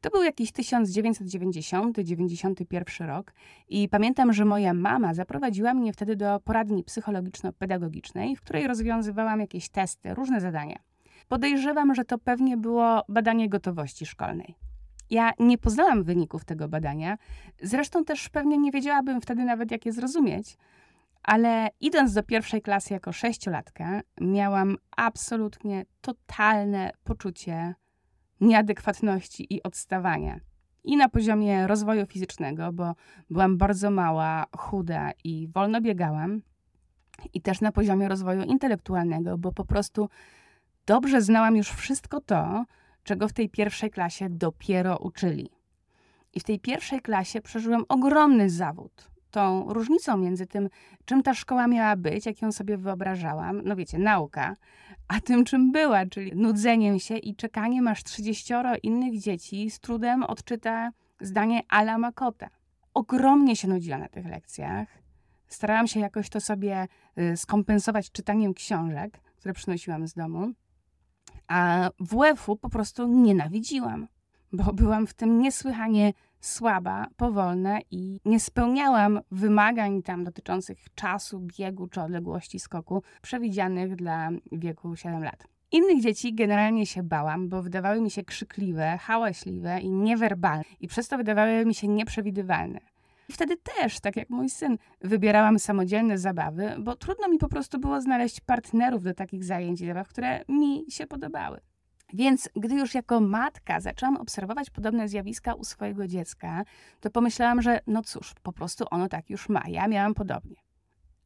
To 0.00 0.10
był 0.10 0.22
jakiś 0.22 0.52
1990-91 0.52 3.06
rok 3.06 3.32
i 3.68 3.88
pamiętam, 3.88 4.32
że 4.32 4.44
moja 4.44 4.74
mama 4.74 5.14
zaprowadziła 5.14 5.74
mnie 5.74 5.92
wtedy 5.92 6.16
do 6.16 6.40
poradni 6.40 6.84
psychologiczno-pedagogicznej, 6.84 8.36
w 8.36 8.40
której 8.40 8.66
rozwiązywałam 8.66 9.40
jakieś 9.40 9.68
testy, 9.68 10.14
różne 10.14 10.40
zadania. 10.40 10.78
Podejrzewam, 11.28 11.94
że 11.94 12.04
to 12.04 12.18
pewnie 12.18 12.56
było 12.56 13.02
badanie 13.08 13.48
gotowości 13.48 14.06
szkolnej. 14.06 14.54
Ja 15.10 15.32
nie 15.38 15.58
poznałam 15.58 16.04
wyników 16.04 16.44
tego 16.44 16.68
badania, 16.68 17.18
zresztą 17.62 18.04
też 18.04 18.28
pewnie 18.28 18.58
nie 18.58 18.70
wiedziałabym 18.70 19.20
wtedy 19.20 19.44
nawet, 19.44 19.70
jak 19.70 19.86
je 19.86 19.92
zrozumieć, 19.92 20.56
ale 21.22 21.68
idąc 21.80 22.14
do 22.14 22.22
pierwszej 22.22 22.62
klasy 22.62 22.94
jako 22.94 23.12
sześciolatka, 23.12 24.00
miałam 24.20 24.76
absolutnie 24.96 25.84
totalne 26.00 26.90
poczucie 27.04 27.74
nieadekwatności 28.40 29.54
i 29.54 29.62
odstawania. 29.62 30.40
I 30.84 30.96
na 30.96 31.08
poziomie 31.08 31.66
rozwoju 31.66 32.06
fizycznego, 32.06 32.72
bo 32.72 32.94
byłam 33.30 33.56
bardzo 33.56 33.90
mała, 33.90 34.46
chuda 34.56 35.10
i 35.24 35.48
wolno 35.48 35.80
biegałam, 35.80 36.42
i 37.34 37.40
też 37.40 37.60
na 37.60 37.72
poziomie 37.72 38.08
rozwoju 38.08 38.42
intelektualnego, 38.42 39.38
bo 39.38 39.52
po 39.52 39.64
prostu 39.64 40.08
dobrze 40.86 41.22
znałam 41.22 41.56
już 41.56 41.68
wszystko 41.70 42.20
to, 42.20 42.64
czego 43.10 43.28
w 43.28 43.32
tej 43.32 43.48
pierwszej 43.48 43.90
klasie 43.90 44.28
dopiero 44.28 44.98
uczyli. 44.98 45.50
I 46.34 46.40
w 46.40 46.44
tej 46.44 46.60
pierwszej 46.60 47.00
klasie 47.00 47.40
przeżyłem 47.40 47.84
ogromny 47.88 48.50
zawód. 48.50 49.10
Tą 49.30 49.72
różnicą 49.72 50.16
między 50.16 50.46
tym, 50.46 50.68
czym 51.04 51.22
ta 51.22 51.34
szkoła 51.34 51.66
miała 51.66 51.96
być, 51.96 52.26
jak 52.26 52.42
ją 52.42 52.52
sobie 52.52 52.76
wyobrażałam, 52.76 53.62
no 53.64 53.76
wiecie, 53.76 53.98
nauka, 53.98 54.56
a 55.08 55.20
tym, 55.20 55.44
czym 55.44 55.72
była, 55.72 56.06
czyli 56.06 56.32
nudzeniem 56.34 56.98
się 56.98 57.16
i 57.16 57.36
czekaniem, 57.36 57.88
aż 57.88 58.04
30 58.04 58.54
innych 58.82 59.20
dzieci 59.20 59.70
z 59.70 59.80
trudem 59.80 60.22
odczyta 60.22 60.90
zdanie 61.20 61.62
Ala 61.68 61.98
Makota. 61.98 62.48
Ogromnie 62.94 63.56
się 63.56 63.68
nudziłam 63.68 64.00
na 64.00 64.08
tych 64.08 64.26
lekcjach. 64.26 64.88
Starałam 65.48 65.86
się 65.86 66.00
jakoś 66.00 66.28
to 66.28 66.40
sobie 66.40 66.88
y, 67.18 67.36
skompensować 67.36 68.10
czytaniem 68.10 68.54
książek, 68.54 69.20
które 69.36 69.54
przynosiłam 69.54 70.08
z 70.08 70.14
domu. 70.14 70.52
A 71.50 71.90
WF-u 72.00 72.56
po 72.56 72.68
prostu 72.68 73.08
nienawidziłam, 73.08 74.08
bo 74.52 74.72
byłam 74.72 75.06
w 75.06 75.14
tym 75.14 75.38
niesłychanie 75.38 76.12
słaba, 76.40 77.06
powolna 77.16 77.78
i 77.90 78.20
nie 78.24 78.40
spełniałam 78.40 79.20
wymagań 79.30 80.02
tam 80.02 80.24
dotyczących 80.24 80.78
czasu, 80.94 81.40
biegu 81.40 81.88
czy 81.88 82.00
odległości 82.00 82.58
skoku 82.60 83.02
przewidzianych 83.22 83.96
dla 83.96 84.28
wieku 84.52 84.96
7 84.96 85.24
lat. 85.24 85.46
Innych 85.72 86.02
dzieci 86.02 86.34
generalnie 86.34 86.86
się 86.86 87.02
bałam, 87.02 87.48
bo 87.48 87.62
wydawały 87.62 88.00
mi 88.00 88.10
się 88.10 88.24
krzykliwe, 88.24 88.98
hałaśliwe 88.98 89.80
i 89.80 89.90
niewerbalne, 89.90 90.64
i 90.80 90.88
przez 90.88 91.08
to 91.08 91.16
wydawały 91.16 91.66
mi 91.66 91.74
się 91.74 91.88
nieprzewidywalne. 91.88 92.80
Wtedy 93.30 93.56
też, 93.56 94.00
tak 94.00 94.16
jak 94.16 94.30
mój 94.30 94.48
syn, 94.48 94.78
wybierałam 95.00 95.58
samodzielne 95.58 96.18
zabawy, 96.18 96.76
bo 96.78 96.96
trudno 96.96 97.28
mi 97.28 97.38
po 97.38 97.48
prostu 97.48 97.78
było 97.78 98.00
znaleźć 98.00 98.40
partnerów 98.40 99.02
do 99.02 99.14
takich 99.14 99.44
zajęć 99.44 99.80
i 99.80 99.86
zabaw, 99.86 100.08
które 100.08 100.44
mi 100.48 100.84
się 100.88 101.06
podobały. 101.06 101.60
Więc 102.12 102.48
gdy 102.56 102.74
już 102.74 102.94
jako 102.94 103.20
matka 103.20 103.80
zaczęłam 103.80 104.16
obserwować 104.16 104.70
podobne 104.70 105.08
zjawiska 105.08 105.54
u 105.54 105.64
swojego 105.64 106.06
dziecka, 106.06 106.64
to 107.00 107.10
pomyślałam, 107.10 107.62
że 107.62 107.80
no 107.86 108.02
cóż, 108.02 108.34
po 108.42 108.52
prostu 108.52 108.84
ono 108.90 109.08
tak 109.08 109.30
już 109.30 109.48
ma. 109.48 109.62
Ja 109.68 109.88
miałam 109.88 110.14
podobnie. 110.14 110.56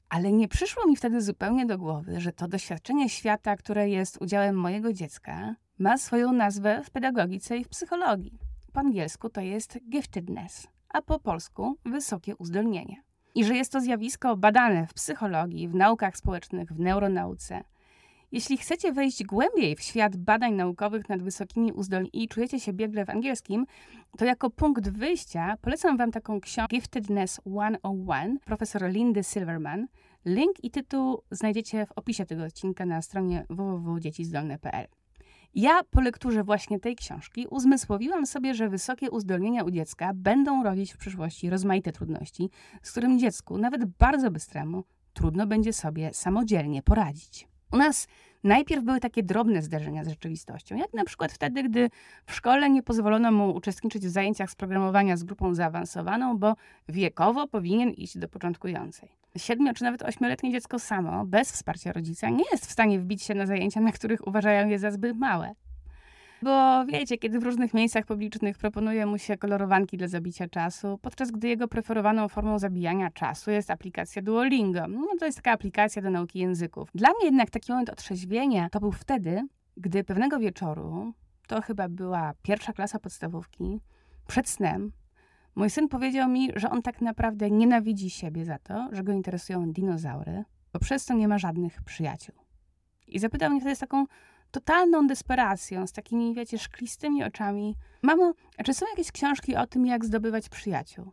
Ale 0.09 0.33
nie 0.33 0.49
przyszło 0.49 0.87
mi 0.87 0.97
wtedy 0.97 1.21
zupełnie 1.21 1.67
do 1.67 1.79
głowy, 1.79 2.21
że 2.21 2.33
to 2.33 2.49
doświadczenie 2.49 3.09
świata, 3.09 3.57
które 3.57 3.89
jest 3.89 4.23
udziałem 4.23 4.57
mojego 4.57 4.93
dziecka, 4.93 5.55
ma 5.79 5.99
swoją 5.99 6.33
nazwę 6.33 6.83
w 6.85 6.91
pedagogice 6.91 7.57
i 7.59 7.65
w 7.65 7.69
psychologii. 7.69 8.39
Po 8.73 8.81
angielsku 8.81 9.31
to 9.31 9.41
jest 9.41 9.79
giftedness, 9.91 10.67
a 10.95 11.03
po 11.03 11.19
polsku 11.19 11.77
wysokie 11.85 12.37
uzdolnienie. 12.37 13.03
I 13.35 13.45
że 13.45 13.55
jest 13.55 13.73
to 13.73 13.81
zjawisko 13.81 14.37
badane 14.37 14.87
w 14.87 14.95
psychologii, 14.95 15.69
w 15.69 15.75
naukach 15.75 16.17
społecznych, 16.17 16.73
w 16.73 16.79
neuronauce. 16.79 17.65
Jeśli 18.33 18.57
chcecie 18.57 18.93
wejść 18.93 19.25
głębiej 19.25 19.77
w 19.77 19.83
świat 19.83 20.17
badań 20.17 20.55
naukowych 20.55 21.09
nad 21.09 21.23
wysokimi 21.23 21.73
uzdolnieniami 21.73 22.23
i 22.23 22.29
czujecie 22.29 22.61
się 22.61 22.73
biegle 22.73 23.05
w 23.05 23.11
angielskim, 23.11 23.67
to 24.19 24.25
jako 24.25 24.51
punkt 24.51 24.89
wyjścia 24.89 25.57
polecam 25.63 25.97
Wam 25.97 26.13
taką 26.13 26.41
książkę 26.41 26.77
Giftedness 26.77 27.41
101 27.81 28.39
profesor 28.39 28.91
Lindy 28.91 29.25
Silverman. 29.25 29.87
Link 30.25 30.65
i 30.65 30.71
tytuł 30.71 31.23
znajdziecie 31.31 31.87
w 31.87 31.93
opisie 31.93 32.27
tego 32.27 32.45
odcinka 32.45 32.87
na 32.87 33.03
stronie 33.03 33.47
www.dziecizdolne.pl. 33.51 35.04
Ja 35.55 35.81
po 35.91 36.01
lekturze 36.01 36.45
właśnie 36.45 36.81
tej 36.81 36.97
książki 36.97 37.47
uzmysłowiłam 37.51 38.27
sobie, 38.27 38.55
że 38.55 38.69
wysokie 38.69 39.11
uzdolnienia 39.11 39.65
u 39.65 39.71
dziecka 39.71 40.11
będą 40.15 40.63
rodzić 40.63 40.93
w 40.93 40.97
przyszłości 40.97 41.51
rozmaite 41.51 41.93
trudności, 41.93 42.51
z 42.83 42.91
którymi 42.91 43.19
dziecku, 43.19 43.59
nawet 43.59 43.85
bardzo 43.85 44.31
bystremu, 44.31 44.85
trudno 45.13 45.47
będzie 45.47 45.73
sobie 45.73 46.11
samodzielnie 46.15 46.83
poradzić. 46.83 47.54
U 47.75 47.77
nas 47.77 48.09
najpierw 48.45 48.85
były 48.85 49.01
takie 49.01 49.23
drobne 49.23 49.63
zdarzenia 49.63 50.05
z 50.05 50.09
rzeczywistością, 50.09 50.77
jak 50.77 50.95
na 50.95 51.05
przykład 51.05 51.33
wtedy, 51.33 51.63
gdy 51.63 51.91
w 52.27 52.35
szkole 52.35 52.71
nie 52.71 52.83
pozwolono 52.83 53.33
mu 53.33 53.51
uczestniczyć 53.55 54.07
w 54.07 54.11
zajęciach 54.11 54.51
z 54.51 54.55
programowania 54.55 55.17
z 55.17 55.25
grupą 55.25 55.55
zaawansowaną, 55.55 56.39
bo 56.39 56.55
wiekowo 56.89 57.49
powinien 57.49 57.91
iść 57.91 58.19
do 58.19 58.29
początkującej. 58.29 59.09
Siedmiu 59.37 59.75
czy 59.75 59.85
nawet 59.85 60.03
ośmioletnie 60.03 60.53
dziecko 60.53 60.79
samo, 60.79 61.25
bez 61.25 61.53
wsparcia 61.53 61.93
rodzica, 61.93 62.29
nie 62.31 62.45
jest 62.53 62.67
w 62.67 62.71
stanie 62.71 62.99
wbić 62.99 63.23
się 63.23 63.35
na 63.35 63.47
zajęcia, 63.47 63.81
na 63.81 63.93
których 63.93 64.27
uważają 64.27 64.69
je 64.69 64.79
za 64.79 64.91
zbyt 64.91 65.17
małe. 65.17 65.55
Bo 66.45 66.85
wiecie, 66.87 67.19
kiedy 67.19 67.39
w 67.39 67.43
różnych 67.43 67.75
miejscach 67.75 68.07
publicznych 68.07 68.59
proponuje 68.59 69.07
mu 69.07 69.19
się 69.19 69.37
kolorowanki 69.37 69.97
dla 69.97 70.09
zabicia 70.09 70.49
czasu, 70.49 70.99
podczas 71.03 71.31
gdy 71.31 71.49
jego 71.49 71.69
preferowaną 71.69 72.29
formą 72.29 72.59
zabijania 72.59 73.11
czasu 73.11 73.51
jest 73.51 73.71
aplikacja 73.71 74.23
Duolingo. 74.23 74.89
No, 74.89 75.07
to 75.19 75.27
jest 75.27 75.39
taka 75.39 75.53
aplikacja 75.53 76.03
do 76.03 76.11
nauki 76.11 76.39
języków. 76.39 76.89
Dla 76.95 77.09
mnie 77.09 77.25
jednak 77.25 77.51
taki 77.51 77.73
moment 77.73 77.91
otrzeźwienia 77.91 78.71
to 78.71 78.81
był 78.81 78.93
wtedy, 78.93 79.49
gdy 79.77 80.05
pewnego 80.05 80.39
wieczoru, 80.39 81.13
to 81.47 81.63
chyba 81.63 81.89
była 81.89 82.33
pierwsza 82.43 82.73
klasa 82.73 82.99
podstawówki, 82.99 83.81
przed 84.27 84.49
snem, 84.49 84.93
mój 85.55 85.71
syn 85.71 85.89
powiedział 85.89 86.29
mi, 86.29 86.51
że 86.57 86.71
on 86.71 86.83
tak 86.83 87.01
naprawdę 87.01 87.51
nienawidzi 87.51 88.11
siebie 88.11 88.45
za 88.45 88.59
to, 88.59 88.89
że 88.93 89.05
go 89.05 89.13
interesują 89.13 89.73
dinozaury, 89.73 90.45
bo 90.73 90.79
przez 90.79 91.07
to 91.07 91.15
nie 91.15 91.29
ma 91.29 91.39
żadnych 91.39 91.83
przyjaciół. 91.83 92.35
I 93.07 93.19
zapytał 93.19 93.51
mnie 93.51 93.61
wtedy 93.61 93.77
z 93.77 93.79
taką 93.79 94.07
totalną 94.55 95.07
desperacją, 95.07 95.87
z 95.87 95.93
takimi, 95.93 96.35
wiecie, 96.35 96.59
szklistymi 96.59 97.25
oczami. 97.25 97.77
Mamo, 98.03 98.35
czy 98.65 98.75
są 98.75 98.87
jakieś 98.91 99.13
książki 99.13 99.57
o 99.57 99.67
tym, 99.67 99.87
jak 99.87 100.05
zdobywać 100.05 100.49
przyjaciół? 100.49 101.13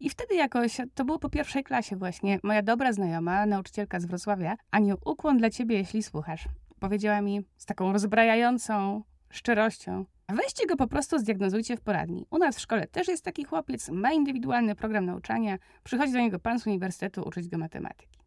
I 0.00 0.10
wtedy 0.10 0.34
jakoś, 0.34 0.76
to 0.94 1.04
było 1.04 1.18
po 1.18 1.30
pierwszej 1.30 1.64
klasie 1.64 1.96
właśnie, 1.96 2.38
moja 2.42 2.62
dobra 2.62 2.92
znajoma, 2.92 3.46
nauczycielka 3.46 4.00
z 4.00 4.06
Wrocławia, 4.06 4.56
Aniu, 4.70 4.96
ukłon 5.04 5.38
dla 5.38 5.50
ciebie, 5.50 5.76
jeśli 5.76 6.02
słuchasz. 6.02 6.48
Powiedziała 6.80 7.20
mi 7.20 7.40
z 7.56 7.66
taką 7.66 7.92
rozbrajającą 7.92 9.02
szczerością, 9.30 10.04
weźcie 10.28 10.66
go 10.66 10.76
po 10.76 10.86
prostu 10.86 11.18
zdiagnozujcie 11.18 11.76
w 11.76 11.80
poradni. 11.80 12.26
U 12.30 12.38
nas 12.38 12.56
w 12.56 12.60
szkole 12.60 12.86
też 12.86 13.08
jest 13.08 13.24
taki 13.24 13.44
chłopiec, 13.44 13.88
ma 13.88 14.12
indywidualny 14.12 14.74
program 14.74 15.06
nauczania, 15.06 15.58
przychodzi 15.84 16.12
do 16.12 16.18
niego 16.18 16.38
pan 16.38 16.60
z 16.60 16.66
uniwersytetu 16.66 17.22
uczyć 17.22 17.48
go 17.48 17.58
matematyki. 17.58 18.18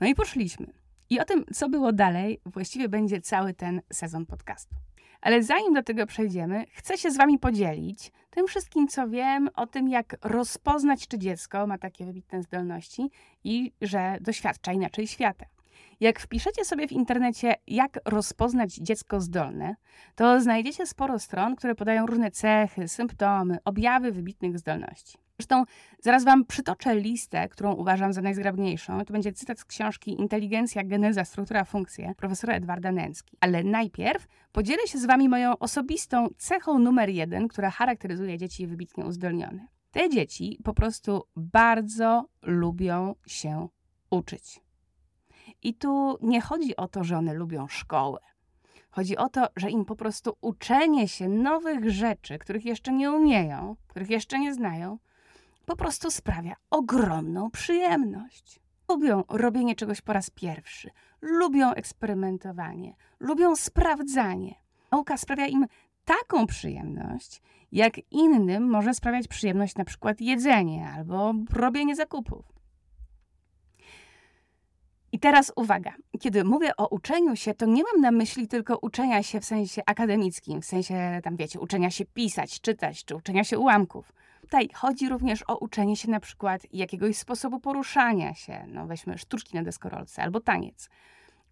No 0.00 0.06
i 0.06 0.14
poszliśmy. 0.14 0.85
I 1.10 1.20
o 1.20 1.24
tym, 1.24 1.44
co 1.54 1.68
było 1.68 1.92
dalej, 1.92 2.40
właściwie 2.46 2.88
będzie 2.88 3.20
cały 3.20 3.54
ten 3.54 3.80
sezon 3.92 4.26
podcastu. 4.26 4.74
Ale 5.20 5.42
zanim 5.42 5.74
do 5.74 5.82
tego 5.82 6.06
przejdziemy, 6.06 6.64
chcę 6.72 6.98
się 6.98 7.10
z 7.10 7.16
Wami 7.16 7.38
podzielić 7.38 8.12
tym 8.30 8.46
wszystkim, 8.46 8.88
co 8.88 9.08
wiem 9.08 9.48
o 9.54 9.66
tym, 9.66 9.88
jak 9.88 10.16
rozpoznać, 10.22 11.08
czy 11.08 11.18
dziecko 11.18 11.66
ma 11.66 11.78
takie 11.78 12.04
wybitne 12.04 12.42
zdolności 12.42 13.10
i 13.44 13.72
że 13.80 14.18
doświadcza 14.20 14.72
inaczej 14.72 15.06
świata. 15.06 15.46
Jak 16.00 16.20
wpiszecie 16.20 16.64
sobie 16.64 16.88
w 16.88 16.92
internecie, 16.92 17.54
jak 17.66 17.98
rozpoznać 18.04 18.74
dziecko 18.74 19.20
zdolne, 19.20 19.76
to 20.14 20.40
znajdziecie 20.40 20.86
sporo 20.86 21.18
stron, 21.18 21.56
które 21.56 21.74
podają 21.74 22.06
różne 22.06 22.30
cechy, 22.30 22.88
symptomy, 22.88 23.58
objawy 23.64 24.12
wybitnych 24.12 24.58
zdolności. 24.58 25.18
Zresztą 25.38 25.64
zaraz 26.00 26.24
Wam 26.24 26.44
przytoczę 26.44 26.94
listę, 26.94 27.48
którą 27.48 27.72
uważam 27.74 28.12
za 28.12 28.22
najzgrabniejszą. 28.22 29.04
To 29.04 29.12
będzie 29.12 29.32
cytat 29.32 29.58
z 29.58 29.64
książki 29.64 30.20
Inteligencja, 30.20 30.84
geneza, 30.84 31.24
struktura, 31.24 31.64
funkcje 31.64 32.14
profesora 32.16 32.54
Edwarda 32.54 32.92
Nęcki. 32.92 33.36
Ale 33.40 33.64
najpierw 33.64 34.26
podzielę 34.52 34.86
się 34.86 34.98
z 34.98 35.06
Wami 35.06 35.28
moją 35.28 35.58
osobistą 35.58 36.28
cechą 36.38 36.78
numer 36.78 37.08
jeden, 37.08 37.48
która 37.48 37.70
charakteryzuje 37.70 38.38
dzieci 38.38 38.66
wybitnie 38.66 39.04
uzdolnione. 39.04 39.66
Te 39.90 40.10
dzieci 40.10 40.58
po 40.64 40.74
prostu 40.74 41.22
bardzo 41.36 42.28
lubią 42.42 43.14
się 43.26 43.68
uczyć. 44.10 44.60
I 45.62 45.74
tu 45.74 46.18
nie 46.22 46.40
chodzi 46.40 46.76
o 46.76 46.88
to, 46.88 47.04
że 47.04 47.18
one 47.18 47.34
lubią 47.34 47.68
szkołę. 47.68 48.18
Chodzi 48.90 49.16
o 49.16 49.28
to, 49.28 49.46
że 49.56 49.70
im 49.70 49.84
po 49.84 49.96
prostu 49.96 50.36
uczenie 50.40 51.08
się 51.08 51.28
nowych 51.28 51.90
rzeczy, 51.90 52.38
których 52.38 52.64
jeszcze 52.64 52.92
nie 52.92 53.12
umieją, 53.12 53.76
których 53.88 54.10
jeszcze 54.10 54.38
nie 54.38 54.54
znają, 54.54 54.98
po 55.66 55.76
prostu 55.76 56.10
sprawia 56.10 56.56
ogromną 56.70 57.50
przyjemność. 57.50 58.60
Lubią 58.88 59.24
robienie 59.28 59.74
czegoś 59.74 60.00
po 60.00 60.12
raz 60.12 60.30
pierwszy, 60.30 60.90
lubią 61.20 61.72
eksperymentowanie, 61.72 62.96
lubią 63.20 63.56
sprawdzanie. 63.56 64.54
Nauka 64.90 65.16
sprawia 65.16 65.46
im 65.46 65.66
taką 66.04 66.46
przyjemność, 66.46 67.42
jak 67.72 68.12
innym 68.12 68.70
może 68.70 68.94
sprawiać 68.94 69.28
przyjemność 69.28 69.76
na 69.76 69.84
przykład 69.84 70.20
jedzenie 70.20 70.88
albo 70.96 71.34
robienie 71.52 71.96
zakupów. 71.96 72.56
I 75.12 75.18
teraz 75.18 75.52
uwaga, 75.56 75.92
kiedy 76.20 76.44
mówię 76.44 76.76
o 76.76 76.88
uczeniu 76.88 77.36
się, 77.36 77.54
to 77.54 77.66
nie 77.66 77.82
mam 77.82 78.00
na 78.00 78.10
myśli 78.10 78.48
tylko 78.48 78.78
uczenia 78.82 79.22
się 79.22 79.40
w 79.40 79.44
sensie 79.44 79.82
akademickim, 79.86 80.62
w 80.62 80.64
sensie 80.64 81.20
tam 81.24 81.36
wiecie, 81.36 81.60
uczenia 81.60 81.90
się 81.90 82.04
pisać, 82.04 82.60
czytać, 82.60 83.04
czy 83.04 83.16
uczenia 83.16 83.44
się 83.44 83.58
ułamków. 83.58 84.12
Tutaj 84.46 84.68
chodzi 84.74 85.08
również 85.08 85.44
o 85.46 85.56
uczenie 85.58 85.96
się 85.96 86.10
na 86.10 86.20
przykład 86.20 86.62
jakiegoś 86.72 87.16
sposobu 87.16 87.60
poruszania 87.60 88.34
się, 88.34 88.64
no 88.68 88.86
weźmy 88.86 89.18
sztuczki 89.18 89.56
na 89.56 89.62
deskorolce 89.62 90.22
albo 90.22 90.40
taniec. 90.40 90.88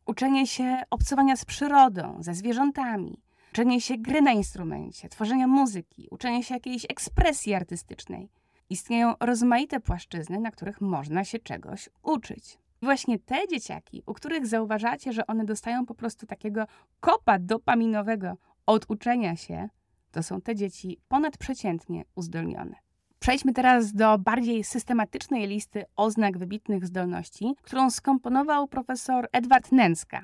Uczenie 0.07 0.47
się 0.47 0.83
obcowania 0.91 1.37
z 1.37 1.45
przyrodą, 1.45 2.17
ze 2.21 2.35
zwierzętami, 2.35 3.23
uczenie 3.53 3.81
się 3.81 3.99
gry 3.99 4.23
na 4.23 4.33
instrumencie, 4.33 5.09
tworzenia 5.09 5.47
muzyki, 5.47 6.09
uczenie 6.11 6.43
się 6.43 6.55
jakiejś 6.55 6.85
ekspresji 6.85 7.55
artystycznej. 7.55 8.31
Istnieją 8.71 9.15
rozmaite 9.21 9.81
płaszczyzny, 9.81 10.41
na 10.41 10.51
których 10.51 10.81
można 10.81 11.25
się 11.25 11.39
czegoś 11.39 11.89
uczyć. 12.03 12.59
Właśnie 12.83 13.19
te 13.19 13.49
dzieciaki, 13.49 14.03
u 14.07 14.15
których 14.15 14.47
zauważacie, 14.47 15.13
że 15.13 15.27
one 15.27 15.45
dostają 15.45 15.87
po 15.87 15.95
prostu 15.95 16.27
takiego 16.27 16.67
kopa 17.01 17.39
dopaminowego 17.39 18.37
od 18.67 18.91
uczenia 18.91 19.37
się, 19.37 19.69
to 20.11 20.23
są 20.23 20.41
te 20.41 20.55
dzieci 20.55 21.01
ponadprzeciętnie 21.09 22.05
uzdolnione. 22.15 22.84
Przejdźmy 23.25 23.53
teraz 23.53 23.93
do 23.93 24.19
bardziej 24.19 24.65
systematycznej 24.65 25.49
listy 25.49 25.85
oznak 25.97 26.39
wybitnych 26.39 26.87
zdolności, 26.87 27.55
którą 27.63 27.91
skomponował 27.91 28.69
profesor 28.69 29.29
Edward 29.33 29.73
Nęcka. 29.73 30.23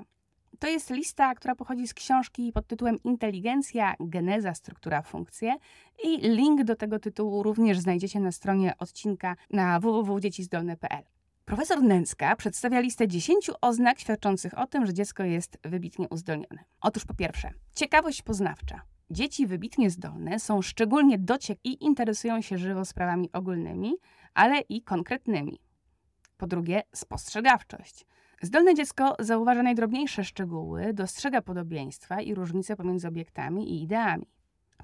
To 0.59 0.69
jest 0.69 0.91
lista, 0.91 1.35
która 1.35 1.55
pochodzi 1.55 1.89
z 1.89 1.95
książki 1.95 2.53
pod 2.53 2.67
tytułem 2.67 2.97
Inteligencja, 3.05 3.95
geneza, 4.01 4.55
struktura, 4.55 5.03
funkcje 5.03 5.57
i 6.05 6.19
link 6.19 6.65
do 6.65 6.77
tego 6.77 6.99
tytułu 6.99 7.43
również 7.43 7.79
znajdziecie 7.79 8.21
na 8.21 8.33
stronie 8.33 8.79
odcinka 8.79 9.37
na 9.51 9.81
www.dziecizdolne.pl. 9.81 11.03
Profesor 11.45 11.83
Nęcka 11.83 12.37
przedstawia 12.37 12.81
listę 12.81 13.09
10 13.09 13.51
oznak 13.61 14.01
świadczących 14.01 14.59
o 14.59 14.67
tym, 14.67 14.87
że 14.87 14.95
dziecko 14.95 15.25
jest 15.25 15.59
wybitnie 15.63 16.09
uzdolnione. 16.09 16.65
Otóż 16.81 17.05
po 17.05 17.15
pierwsze, 17.15 17.51
ciekawość 17.75 18.23
poznawcza. 18.23 18.83
Dzieci 19.11 19.47
wybitnie 19.47 19.91
zdolne 19.91 20.41
są 20.41 20.63
szczególnie 20.63 21.19
dociek 21.19 21.59
i 21.65 21.85
interesują 21.85 22.41
się 22.41 22.59
żywo 22.59 22.85
sprawami 22.85 23.33
ogólnymi, 23.33 23.95
ale 24.35 24.61
i 24.61 24.83
konkretnymi. 24.83 25.61
Po 26.37 26.47
drugie, 26.47 26.83
spostrzegawczość. 26.95 28.07
Zdolne 28.43 28.75
dziecko 28.75 29.17
zauważa 29.19 29.63
najdrobniejsze 29.63 30.25
szczegóły, 30.25 30.95
dostrzega 30.95 31.43
podobieństwa 31.43 32.21
i 32.21 32.35
różnice 32.35 32.77
pomiędzy 32.77 33.09
obiektami 33.09 33.71
i 33.71 33.83
ideami. 33.83 34.27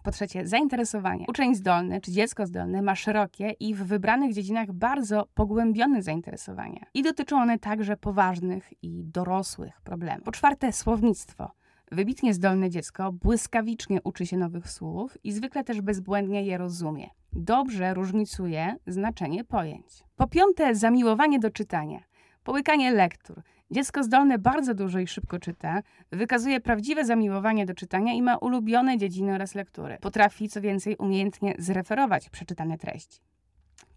Po 0.02 0.10
trzecie, 0.10 0.46
zainteresowanie. 0.46 1.24
Uczeń 1.28 1.54
zdolny 1.54 2.00
czy 2.00 2.12
dziecko 2.12 2.46
zdolne 2.46 2.82
ma 2.82 2.94
szerokie 2.94 3.50
i 3.50 3.74
w 3.74 3.84
wybranych 3.84 4.34
dziedzinach 4.34 4.72
bardzo 4.72 5.28
pogłębione 5.34 6.02
zainteresowania. 6.02 6.86
I 6.94 7.02
dotyczą 7.02 7.42
one 7.42 7.58
także 7.58 7.96
poważnych 7.96 8.72
i 8.82 9.04
dorosłych 9.04 9.80
problemów. 9.80 10.24
Po 10.24 10.32
czwarte, 10.32 10.72
słownictwo. 10.72 11.50
Wybitnie 11.92 12.34
zdolne 12.34 12.70
dziecko 12.70 13.12
błyskawicznie 13.12 14.02
uczy 14.02 14.26
się 14.26 14.36
nowych 14.36 14.70
słów 14.70 15.18
i 15.24 15.32
zwykle 15.32 15.64
też 15.64 15.80
bezbłędnie 15.80 16.42
je 16.42 16.58
rozumie. 16.58 17.08
Dobrze 17.32 17.94
różnicuje 17.94 18.76
znaczenie 18.86 19.44
pojęć. 19.44 20.04
Po 20.16 20.26
piąte, 20.26 20.74
zamiłowanie 20.74 21.38
do 21.38 21.50
czytania. 21.50 22.00
Połykanie 22.44 22.90
lektur. 22.90 23.42
Dziecko 23.70 24.02
zdolne 24.02 24.38
bardzo 24.38 24.74
dużo 24.74 24.98
i 24.98 25.06
szybko 25.06 25.38
czyta, 25.38 25.82
wykazuje 26.12 26.60
prawdziwe 26.60 27.04
zamiłowanie 27.04 27.66
do 27.66 27.74
czytania 27.74 28.12
i 28.12 28.22
ma 28.22 28.36
ulubione 28.36 28.98
dziedziny 28.98 29.34
oraz 29.34 29.54
lektury. 29.54 29.98
Potrafi, 30.00 30.48
co 30.48 30.60
więcej, 30.60 30.96
umiejętnie 30.96 31.54
zreferować 31.58 32.30
przeczytane 32.30 32.78
treści. 32.78 33.20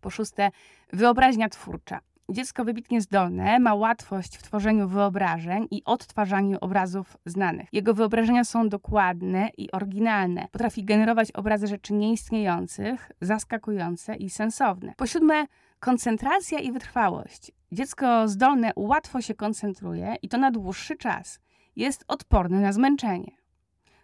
Po 0.01 0.09
szóste, 0.09 0.51
wyobraźnia 0.93 1.49
twórcza. 1.49 1.99
Dziecko 2.31 2.65
wybitnie 2.65 3.01
zdolne 3.01 3.59
ma 3.59 3.73
łatwość 3.73 4.37
w 4.37 4.43
tworzeniu 4.43 4.87
wyobrażeń 4.87 5.67
i 5.71 5.81
odtwarzaniu 5.85 6.57
obrazów 6.61 7.17
znanych. 7.25 7.67
Jego 7.73 7.93
wyobrażenia 7.93 8.43
są 8.43 8.69
dokładne 8.69 9.49
i 9.57 9.71
oryginalne. 9.71 10.47
Potrafi 10.51 10.83
generować 10.83 11.31
obrazy 11.31 11.67
rzeczy 11.67 11.93
nieistniejących, 11.93 13.11
zaskakujące 13.21 14.15
i 14.15 14.29
sensowne. 14.29 14.93
Po 14.97 15.07
siódme, 15.07 15.45
koncentracja 15.79 16.59
i 16.59 16.71
wytrwałość. 16.71 17.51
Dziecko 17.71 18.27
zdolne 18.27 18.71
łatwo 18.75 19.21
się 19.21 19.33
koncentruje 19.33 20.15
i 20.21 20.29
to 20.29 20.37
na 20.37 20.51
dłuższy 20.51 20.95
czas. 20.95 21.39
Jest 21.75 22.05
odporne 22.07 22.59
na 22.59 22.73
zmęczenie. 22.73 23.38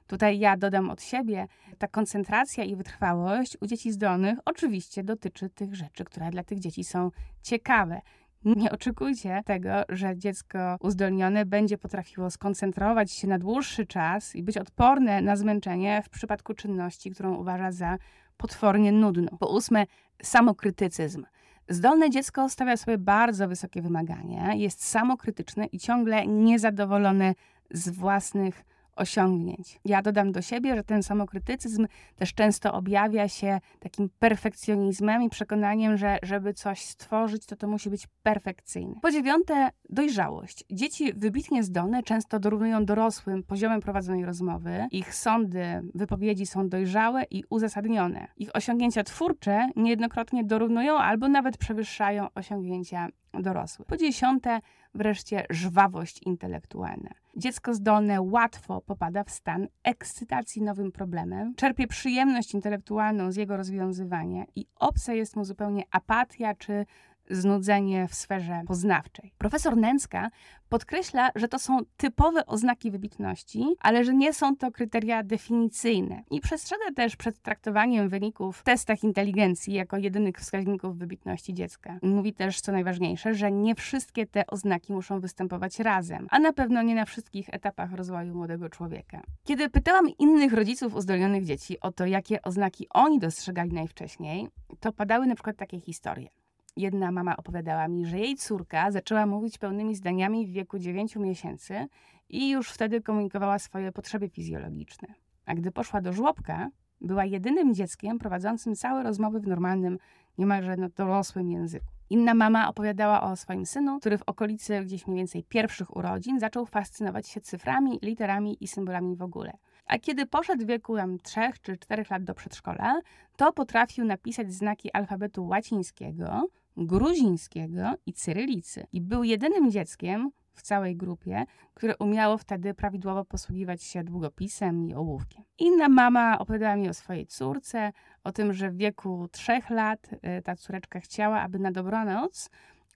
Tutaj 0.07 0.39
ja 0.39 0.57
dodam 0.57 0.89
od 0.89 1.01
siebie, 1.01 1.47
ta 1.77 1.87
koncentracja 1.87 2.63
i 2.63 2.75
wytrwałość 2.75 3.57
u 3.61 3.67
dzieci 3.67 3.91
zdolnych 3.91 4.39
oczywiście 4.45 5.03
dotyczy 5.03 5.49
tych 5.49 5.75
rzeczy, 5.75 6.03
które 6.03 6.29
dla 6.29 6.43
tych 6.43 6.59
dzieci 6.59 6.83
są 6.83 7.11
ciekawe. 7.41 8.01
Nie 8.45 8.71
oczekujcie 8.71 9.41
tego, 9.45 9.69
że 9.89 10.17
dziecko 10.17 10.77
uzdolnione 10.79 11.45
będzie 11.45 11.77
potrafiło 11.77 12.29
skoncentrować 12.29 13.11
się 13.11 13.27
na 13.27 13.39
dłuższy 13.39 13.85
czas 13.85 14.35
i 14.35 14.43
być 14.43 14.57
odporne 14.57 15.21
na 15.21 15.35
zmęczenie 15.35 16.01
w 16.05 16.09
przypadku 16.09 16.53
czynności, 16.53 17.11
którą 17.11 17.35
uważa 17.35 17.71
za 17.71 17.97
potwornie 18.37 18.91
nudną. 18.91 19.37
Po 19.39 19.47
ósme, 19.47 19.85
samokrytycyzm. 20.21 21.25
Zdolne 21.69 22.09
dziecko 22.09 22.49
stawia 22.49 22.77
sobie 22.77 22.97
bardzo 22.97 23.47
wysokie 23.47 23.81
wymagania, 23.81 24.53
jest 24.53 24.85
samokrytyczne 24.85 25.65
i 25.65 25.79
ciągle 25.79 26.27
niezadowolone 26.27 27.33
z 27.71 27.89
własnych 27.89 28.65
osiągnięć. 28.95 29.79
Ja 29.85 30.01
dodam 30.01 30.31
do 30.31 30.41
siebie, 30.41 30.75
że 30.75 30.83
ten 30.83 31.03
samokrytycyzm 31.03 31.87
też 32.15 32.33
często 32.33 32.73
objawia 32.73 33.27
się 33.27 33.59
takim 33.79 34.09
perfekcjonizmem 34.19 35.23
i 35.23 35.29
przekonaniem, 35.29 35.97
że 35.97 36.17
żeby 36.23 36.53
coś 36.53 36.81
stworzyć, 36.81 37.45
to 37.45 37.55
to 37.55 37.67
musi 37.67 37.89
być 37.89 38.07
perfekcyjne. 38.23 38.95
Po 39.01 39.11
dziewiąte, 39.11 39.69
dojrzałość. 39.89 40.63
Dzieci 40.71 41.13
wybitnie 41.13 41.63
zdolne 41.63 42.03
często 42.03 42.39
dorównują 42.39 42.85
dorosłym 42.85 43.43
poziomem 43.43 43.81
prowadzonej 43.81 44.25
rozmowy. 44.25 44.87
Ich 44.91 45.15
sądy, 45.15 45.81
wypowiedzi 45.95 46.45
są 46.45 46.69
dojrzałe 46.69 47.23
i 47.31 47.43
uzasadnione. 47.49 48.27
Ich 48.37 48.55
osiągnięcia 48.55 49.03
twórcze 49.03 49.69
niejednokrotnie 49.75 50.43
dorównują 50.43 50.97
albo 50.97 51.27
nawet 51.27 51.57
przewyższają 51.57 52.27
osiągnięcia 52.35 53.07
dorosłych. 53.33 53.87
Po 53.87 53.97
dziesiąte, 53.97 54.59
wreszcie 54.95 55.45
żwawość 55.49 56.21
intelektualna. 56.23 57.09
Dziecko 57.37 57.73
zdolne 57.73 58.21
łatwo 58.21 58.81
popada 58.81 59.23
w 59.23 59.31
stan 59.31 59.67
ekscytacji 59.83 60.61
nowym 60.61 60.91
problemem, 60.91 61.55
czerpie 61.55 61.87
przyjemność 61.87 62.53
intelektualną 62.53 63.31
z 63.31 63.35
jego 63.35 63.57
rozwiązywania 63.57 64.45
i 64.55 64.65
obce 64.75 65.15
jest 65.15 65.35
mu 65.35 65.45
zupełnie 65.45 65.83
apatia 65.91 66.53
czy 66.55 66.85
znudzenie 67.29 68.07
w 68.07 68.15
sferze 68.15 68.61
poznawczej. 68.67 69.33
Profesor 69.37 69.77
Nęcka 69.77 70.29
podkreśla, 70.69 71.29
że 71.35 71.47
to 71.47 71.59
są 71.59 71.79
typowe 71.97 72.45
oznaki 72.45 72.91
wybitności, 72.91 73.65
ale 73.79 74.03
że 74.03 74.13
nie 74.13 74.33
są 74.33 74.55
to 74.55 74.71
kryteria 74.71 75.23
definicyjne. 75.23 76.23
I 76.31 76.41
przestrzega 76.41 76.91
też 76.95 77.15
przed 77.15 77.41
traktowaniem 77.41 78.09
wyników 78.09 78.57
w 78.57 78.63
testach 78.63 79.03
inteligencji 79.03 79.73
jako 79.73 79.97
jedynych 79.97 80.35
wskaźników 80.37 80.97
wybitności 80.97 81.53
dziecka. 81.53 81.99
Mówi 82.01 82.33
też, 82.33 82.61
co 82.61 82.71
najważniejsze, 82.71 83.33
że 83.33 83.51
nie 83.51 83.75
wszystkie 83.75 84.25
te 84.25 84.47
oznaki 84.47 84.93
muszą 84.93 85.19
występować 85.19 85.79
razem, 85.79 86.27
a 86.31 86.39
na 86.39 86.53
pewno 86.53 86.81
nie 86.81 86.95
na 86.95 87.05
wszystkich 87.05 87.49
etapach 87.51 87.93
rozwoju 87.93 88.35
młodego 88.35 88.69
człowieka. 88.69 89.21
Kiedy 89.43 89.69
pytałam 89.69 90.09
innych 90.19 90.53
rodziców 90.53 90.95
uzdolnionych 90.95 91.45
dzieci 91.45 91.79
o 91.79 91.91
to, 91.91 92.05
jakie 92.05 92.41
oznaki 92.41 92.87
oni 92.89 93.19
dostrzegali 93.19 93.73
najwcześniej, 93.73 94.47
to 94.79 94.91
padały 94.91 95.27
na 95.27 95.35
przykład 95.35 95.57
takie 95.57 95.79
historie. 95.79 96.44
Jedna 96.77 97.11
mama 97.11 97.37
opowiadała 97.37 97.87
mi, 97.87 98.05
że 98.05 98.19
jej 98.19 98.35
córka 98.35 98.91
zaczęła 98.91 99.25
mówić 99.25 99.57
pełnymi 99.57 99.95
zdaniami 99.95 100.47
w 100.47 100.51
wieku 100.51 100.79
9 100.79 101.15
miesięcy 101.15 101.87
i 102.29 102.49
już 102.49 102.69
wtedy 102.69 103.01
komunikowała 103.01 103.59
swoje 103.59 103.91
potrzeby 103.91 104.29
fizjologiczne. 104.29 105.07
A 105.45 105.55
gdy 105.55 105.71
poszła 105.71 106.01
do 106.01 106.13
żłobka, 106.13 106.69
była 107.01 107.25
jedynym 107.25 107.73
dzieckiem 107.73 108.19
prowadzącym 108.19 108.75
całe 108.75 109.03
rozmowy 109.03 109.39
w 109.39 109.47
normalnym, 109.47 109.97
niemalże 110.37 110.77
no, 110.77 110.89
dorosłym 110.89 111.51
języku. 111.51 111.85
Inna 112.09 112.33
mama 112.33 112.69
opowiadała 112.69 113.21
o 113.21 113.35
swoim 113.35 113.65
synu, 113.65 113.99
który 113.99 114.17
w 114.17 114.23
okolicy 114.23 114.81
gdzieś 114.81 115.07
mniej 115.07 115.17
więcej 115.17 115.43
pierwszych 115.43 115.97
urodzin 115.97 116.39
zaczął 116.39 116.65
fascynować 116.65 117.27
się 117.27 117.41
cyframi, 117.41 117.99
literami 118.01 118.63
i 118.63 118.67
symbolami 118.67 119.15
w 119.15 119.21
ogóle. 119.21 119.57
A 119.85 119.99
kiedy 119.99 120.25
poszedł 120.25 120.63
w 120.63 120.67
wieku 120.67 120.97
tam 120.97 121.19
3 121.19 121.39
czy 121.61 121.77
4 121.77 122.03
lat 122.09 122.23
do 122.23 122.33
przedszkola, 122.33 123.01
to 123.37 123.53
potrafił 123.53 124.05
napisać 124.05 124.53
znaki 124.53 124.93
alfabetu 124.93 125.47
łacińskiego, 125.47 126.47
gruzińskiego 126.77 127.93
i 128.05 128.13
cyrylicy. 128.13 128.87
I 128.91 129.01
był 129.01 129.23
jedynym 129.23 129.71
dzieckiem 129.71 130.31
w 130.53 130.61
całej 130.61 130.95
grupie, 130.95 131.45
które 131.73 131.97
umiało 131.97 132.37
wtedy 132.37 132.73
prawidłowo 132.73 133.25
posługiwać 133.25 133.83
się 133.83 134.03
długopisem 134.03 134.85
i 134.85 134.93
ołówkiem. 134.93 135.43
Inna 135.59 135.89
mama 135.89 136.39
opowiadała 136.39 136.75
mi 136.75 136.89
o 136.89 136.93
swojej 136.93 137.27
córce, 137.27 137.91
o 138.23 138.31
tym, 138.31 138.53
że 138.53 138.71
w 138.71 138.77
wieku 138.77 139.27
trzech 139.31 139.69
lat 139.69 140.09
y, 140.13 140.41
ta 140.41 140.55
córeczka 140.55 140.99
chciała, 140.99 141.41
aby 141.41 141.59
na 141.59 141.71
dobranoc 141.71 142.49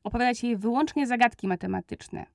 opowiadać 0.03 0.43
jej 0.43 0.57
wyłącznie 0.57 1.07
zagadki 1.07 1.47
matematyczne 1.47 2.25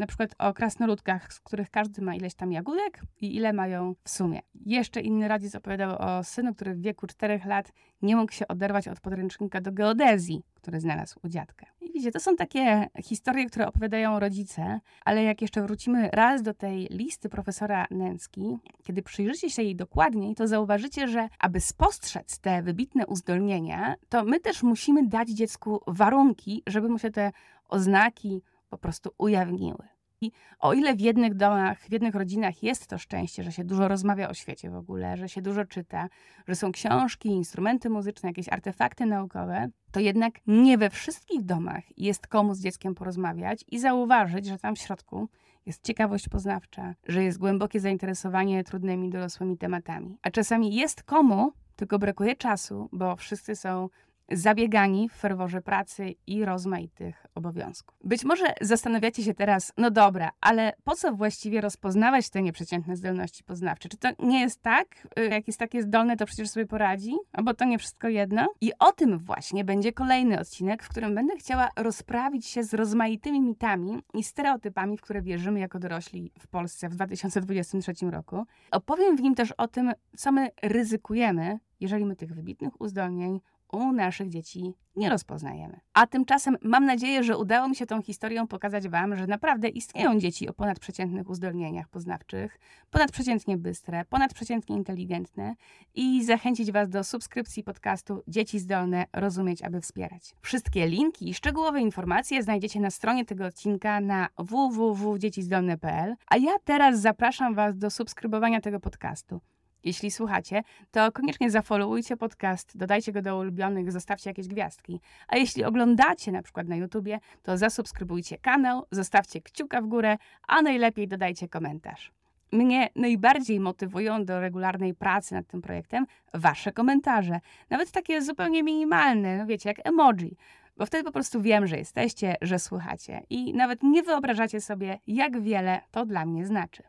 na 0.00 0.06
przykład 0.06 0.34
o 0.38 0.52
krasnoludkach, 0.54 1.32
z 1.32 1.40
których 1.40 1.70
każdy 1.70 2.02
ma 2.02 2.14
ileś 2.14 2.34
tam 2.34 2.52
jagódek 2.52 3.02
i 3.20 3.36
ile 3.36 3.52
mają 3.52 3.94
w 4.04 4.10
sumie. 4.10 4.40
Jeszcze 4.54 5.00
inny 5.00 5.28
rodzic 5.28 5.54
opowiadał 5.54 5.96
o 5.98 6.24
synu, 6.24 6.54
który 6.54 6.74
w 6.74 6.80
wieku 6.80 7.06
4 7.06 7.40
lat 7.46 7.72
nie 8.02 8.16
mógł 8.16 8.32
się 8.32 8.48
oderwać 8.48 8.88
od 8.88 9.00
podręcznika 9.00 9.60
do 9.60 9.72
geodezji, 9.72 10.42
który 10.54 10.80
znalazł 10.80 11.20
u 11.22 11.28
dziadka. 11.28 11.66
I 11.80 11.86
widzicie, 11.86 12.10
to 12.10 12.20
są 12.20 12.36
takie 12.36 12.88
historie, 13.04 13.46
które 13.46 13.66
opowiadają 13.66 14.20
rodzice, 14.20 14.80
ale 15.04 15.22
jak 15.22 15.42
jeszcze 15.42 15.62
wrócimy 15.62 16.08
raz 16.12 16.42
do 16.42 16.54
tej 16.54 16.86
listy 16.90 17.28
profesora 17.28 17.86
Nęcki, 17.90 18.58
kiedy 18.82 19.02
przyjrzycie 19.02 19.50
się 19.50 19.62
jej 19.62 19.76
dokładniej, 19.76 20.34
to 20.34 20.48
zauważycie, 20.48 21.08
że 21.08 21.28
aby 21.38 21.60
spostrzec 21.60 22.38
te 22.38 22.62
wybitne 22.62 23.06
uzdolnienia, 23.06 23.94
to 24.08 24.24
my 24.24 24.40
też 24.40 24.62
musimy 24.62 25.06
dać 25.06 25.28
dziecku 25.28 25.80
warunki, 25.86 26.62
żeby 26.66 26.88
mu 26.88 26.98
się 26.98 27.10
te 27.10 27.32
oznaki 27.68 28.42
po 28.70 28.78
prostu 28.78 29.10
ujawniły. 29.18 29.88
I 30.22 30.32
o 30.58 30.72
ile 30.74 30.96
w 30.96 31.00
jednych 31.00 31.34
domach, 31.34 31.80
w 31.80 31.92
jednych 31.92 32.14
rodzinach 32.14 32.62
jest 32.62 32.86
to 32.86 32.98
szczęście, 32.98 33.42
że 33.42 33.52
się 33.52 33.64
dużo 33.64 33.88
rozmawia 33.88 34.28
o 34.28 34.34
świecie 34.34 34.70
w 34.70 34.76
ogóle, 34.76 35.16
że 35.16 35.28
się 35.28 35.42
dużo 35.42 35.64
czyta, 35.64 36.08
że 36.48 36.54
są 36.54 36.72
książki, 36.72 37.28
instrumenty 37.28 37.90
muzyczne, 37.90 38.28
jakieś 38.28 38.48
artefakty 38.48 39.06
naukowe, 39.06 39.68
to 39.92 40.00
jednak 40.00 40.34
nie 40.46 40.78
we 40.78 40.90
wszystkich 40.90 41.42
domach 41.42 41.98
jest 41.98 42.26
komu 42.26 42.54
z 42.54 42.60
dzieckiem 42.60 42.94
porozmawiać 42.94 43.64
i 43.68 43.78
zauważyć, 43.78 44.46
że 44.46 44.58
tam 44.58 44.76
w 44.76 44.78
środku 44.78 45.28
jest 45.66 45.84
ciekawość 45.84 46.28
poznawcza, 46.28 46.94
że 47.08 47.24
jest 47.24 47.38
głębokie 47.38 47.80
zainteresowanie 47.80 48.64
trudnymi 48.64 49.10
dorosłymi 49.10 49.58
tematami. 49.58 50.18
A 50.22 50.30
czasami 50.30 50.74
jest 50.74 51.02
komu, 51.02 51.52
tylko 51.76 51.98
brakuje 51.98 52.36
czasu, 52.36 52.88
bo 52.92 53.16
wszyscy 53.16 53.56
są 53.56 53.88
zabiegani 54.30 55.08
w 55.08 55.12
ferworze 55.12 55.62
pracy 55.62 56.14
i 56.26 56.44
rozmaitych 56.44 57.26
obowiązków. 57.34 57.98
Być 58.04 58.24
może 58.24 58.44
zastanawiacie 58.60 59.22
się 59.22 59.34
teraz, 59.34 59.72
no 59.76 59.90
dobra, 59.90 60.30
ale 60.40 60.72
po 60.84 60.96
co 60.96 61.12
właściwie 61.12 61.60
rozpoznawać 61.60 62.30
te 62.30 62.42
nieprzeciętne 62.42 62.96
zdolności 62.96 63.44
poznawcze? 63.44 63.88
Czy 63.88 63.96
to 63.96 64.08
nie 64.18 64.40
jest 64.40 64.62
tak? 64.62 65.08
Y, 65.18 65.28
jak 65.28 65.46
jest 65.46 65.58
takie 65.58 65.82
zdolne, 65.82 66.16
to 66.16 66.26
przecież 66.26 66.50
sobie 66.50 66.66
poradzi? 66.66 67.14
Albo 67.32 67.54
to 67.54 67.64
nie 67.64 67.78
wszystko 67.78 68.08
jedno? 68.08 68.48
I 68.60 68.72
o 68.78 68.92
tym 68.92 69.18
właśnie 69.18 69.64
będzie 69.64 69.92
kolejny 69.92 70.40
odcinek, 70.40 70.82
w 70.82 70.88
którym 70.88 71.14
będę 71.14 71.36
chciała 71.36 71.68
rozprawić 71.76 72.46
się 72.46 72.62
z 72.62 72.74
rozmaitymi 72.74 73.40
mitami 73.40 74.02
i 74.14 74.24
stereotypami, 74.24 74.96
w 74.96 75.00
które 75.00 75.22
wierzymy 75.22 75.60
jako 75.60 75.78
dorośli 75.78 76.32
w 76.38 76.46
Polsce 76.46 76.88
w 76.88 76.94
2023 76.94 77.92
roku. 78.10 78.46
Opowiem 78.70 79.16
w 79.16 79.20
nim 79.20 79.34
też 79.34 79.52
o 79.52 79.68
tym, 79.68 79.92
co 80.16 80.32
my 80.32 80.50
ryzykujemy, 80.62 81.58
jeżeli 81.80 82.04
my 82.04 82.16
tych 82.16 82.34
wybitnych 82.34 82.80
uzdolnień 82.80 83.40
u 83.72 83.92
naszych 83.92 84.28
dzieci 84.28 84.74
nie 84.96 85.10
rozpoznajemy. 85.10 85.80
A 85.94 86.06
tymczasem 86.06 86.56
mam 86.62 86.84
nadzieję, 86.84 87.22
że 87.22 87.38
udało 87.38 87.68
mi 87.68 87.76
się 87.76 87.86
tą 87.86 88.02
historią 88.02 88.46
pokazać 88.46 88.88
Wam, 88.88 89.16
że 89.16 89.26
naprawdę 89.26 89.68
istnieją 89.68 90.18
dzieci 90.18 90.48
o 90.48 90.52
ponadprzeciętnych 90.52 91.28
uzdolnieniach 91.28 91.88
poznawczych, 91.88 92.58
ponadprzeciętnie 92.90 93.56
bystre, 93.56 94.04
ponadprzeciętnie 94.04 94.76
inteligentne 94.76 95.54
i 95.94 96.24
zachęcić 96.24 96.72
Was 96.72 96.88
do 96.88 97.04
subskrypcji 97.04 97.64
podcastu 97.64 98.22
Dzieci 98.28 98.58
Zdolne 98.58 99.06
Rozumieć, 99.12 99.62
aby 99.62 99.80
wspierać. 99.80 100.34
Wszystkie 100.40 100.86
linki 100.86 101.28
i 101.28 101.34
szczegółowe 101.34 101.80
informacje 101.80 102.42
znajdziecie 102.42 102.80
na 102.80 102.90
stronie 102.90 103.24
tego 103.24 103.46
odcinka 103.46 104.00
na 104.00 104.28
www.dziecizdolne.pl, 104.38 106.16
a 106.26 106.36
ja 106.36 106.52
teraz 106.64 107.00
zapraszam 107.00 107.54
Was 107.54 107.78
do 107.78 107.90
subskrybowania 107.90 108.60
tego 108.60 108.80
podcastu. 108.80 109.40
Jeśli 109.84 110.10
słuchacie, 110.10 110.62
to 110.90 111.12
koniecznie 111.12 111.50
zafollowujcie 111.50 112.16
podcast, 112.16 112.76
dodajcie 112.76 113.12
go 113.12 113.22
do 113.22 113.38
ulubionych, 113.38 113.92
zostawcie 113.92 114.30
jakieś 114.30 114.48
gwiazdki. 114.48 115.00
A 115.28 115.36
jeśli 115.36 115.64
oglądacie 115.64 116.32
na 116.32 116.42
przykład 116.42 116.68
na 116.68 116.76
YouTubie, 116.76 117.20
to 117.42 117.56
zasubskrybujcie 117.56 118.38
kanał, 118.38 118.86
zostawcie 118.90 119.40
kciuka 119.40 119.82
w 119.82 119.86
górę, 119.86 120.16
a 120.48 120.62
najlepiej 120.62 121.08
dodajcie 121.08 121.48
komentarz. 121.48 122.12
Mnie 122.52 122.88
najbardziej 122.96 123.60
motywują 123.60 124.24
do 124.24 124.40
regularnej 124.40 124.94
pracy 124.94 125.34
nad 125.34 125.46
tym 125.46 125.62
projektem 125.62 126.06
wasze 126.34 126.72
komentarze. 126.72 127.40
Nawet 127.70 127.90
takie 127.90 128.22
zupełnie 128.22 128.62
minimalne, 128.62 129.38
no 129.38 129.46
wiecie, 129.46 129.68
jak 129.68 129.88
emoji. 129.88 130.36
Bo 130.76 130.86
wtedy 130.86 131.04
po 131.04 131.12
prostu 131.12 131.42
wiem, 131.42 131.66
że 131.66 131.78
jesteście, 131.78 132.36
że 132.42 132.58
słuchacie. 132.58 133.22
I 133.30 133.54
nawet 133.54 133.82
nie 133.82 134.02
wyobrażacie 134.02 134.60
sobie, 134.60 134.98
jak 135.06 135.40
wiele 135.40 135.80
to 135.90 136.06
dla 136.06 136.26
mnie 136.26 136.46
znaczy. 136.46 136.82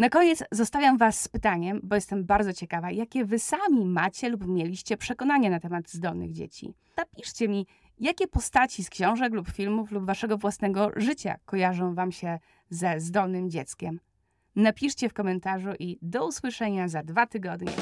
Na 0.00 0.08
koniec 0.08 0.44
zostawiam 0.52 0.98
Was 0.98 1.20
z 1.20 1.28
pytaniem, 1.28 1.80
bo 1.82 1.94
jestem 1.94 2.24
bardzo 2.24 2.52
ciekawa, 2.52 2.90
jakie 2.90 3.24
Wy 3.24 3.38
sami 3.38 3.84
macie 3.84 4.28
lub 4.28 4.46
mieliście 4.46 4.96
przekonania 4.96 5.50
na 5.50 5.60
temat 5.60 5.90
zdolnych 5.90 6.32
dzieci. 6.32 6.74
Napiszcie 6.96 7.48
mi, 7.48 7.66
jakie 7.98 8.26
postaci 8.28 8.84
z 8.84 8.90
książek 8.90 9.32
lub 9.34 9.48
filmów 9.48 9.90
lub 9.90 10.06
Waszego 10.06 10.38
własnego 10.38 10.90
życia 10.96 11.36
kojarzą 11.44 11.94
Wam 11.94 12.12
się 12.12 12.38
ze 12.70 13.00
zdolnym 13.00 13.50
dzieckiem. 13.50 14.00
Napiszcie 14.56 15.08
w 15.08 15.14
komentarzu 15.14 15.70
i 15.78 15.98
do 16.02 16.26
usłyszenia 16.26 16.88
za 16.88 17.02
dwa 17.02 17.26
tygodnie. 17.26 17.72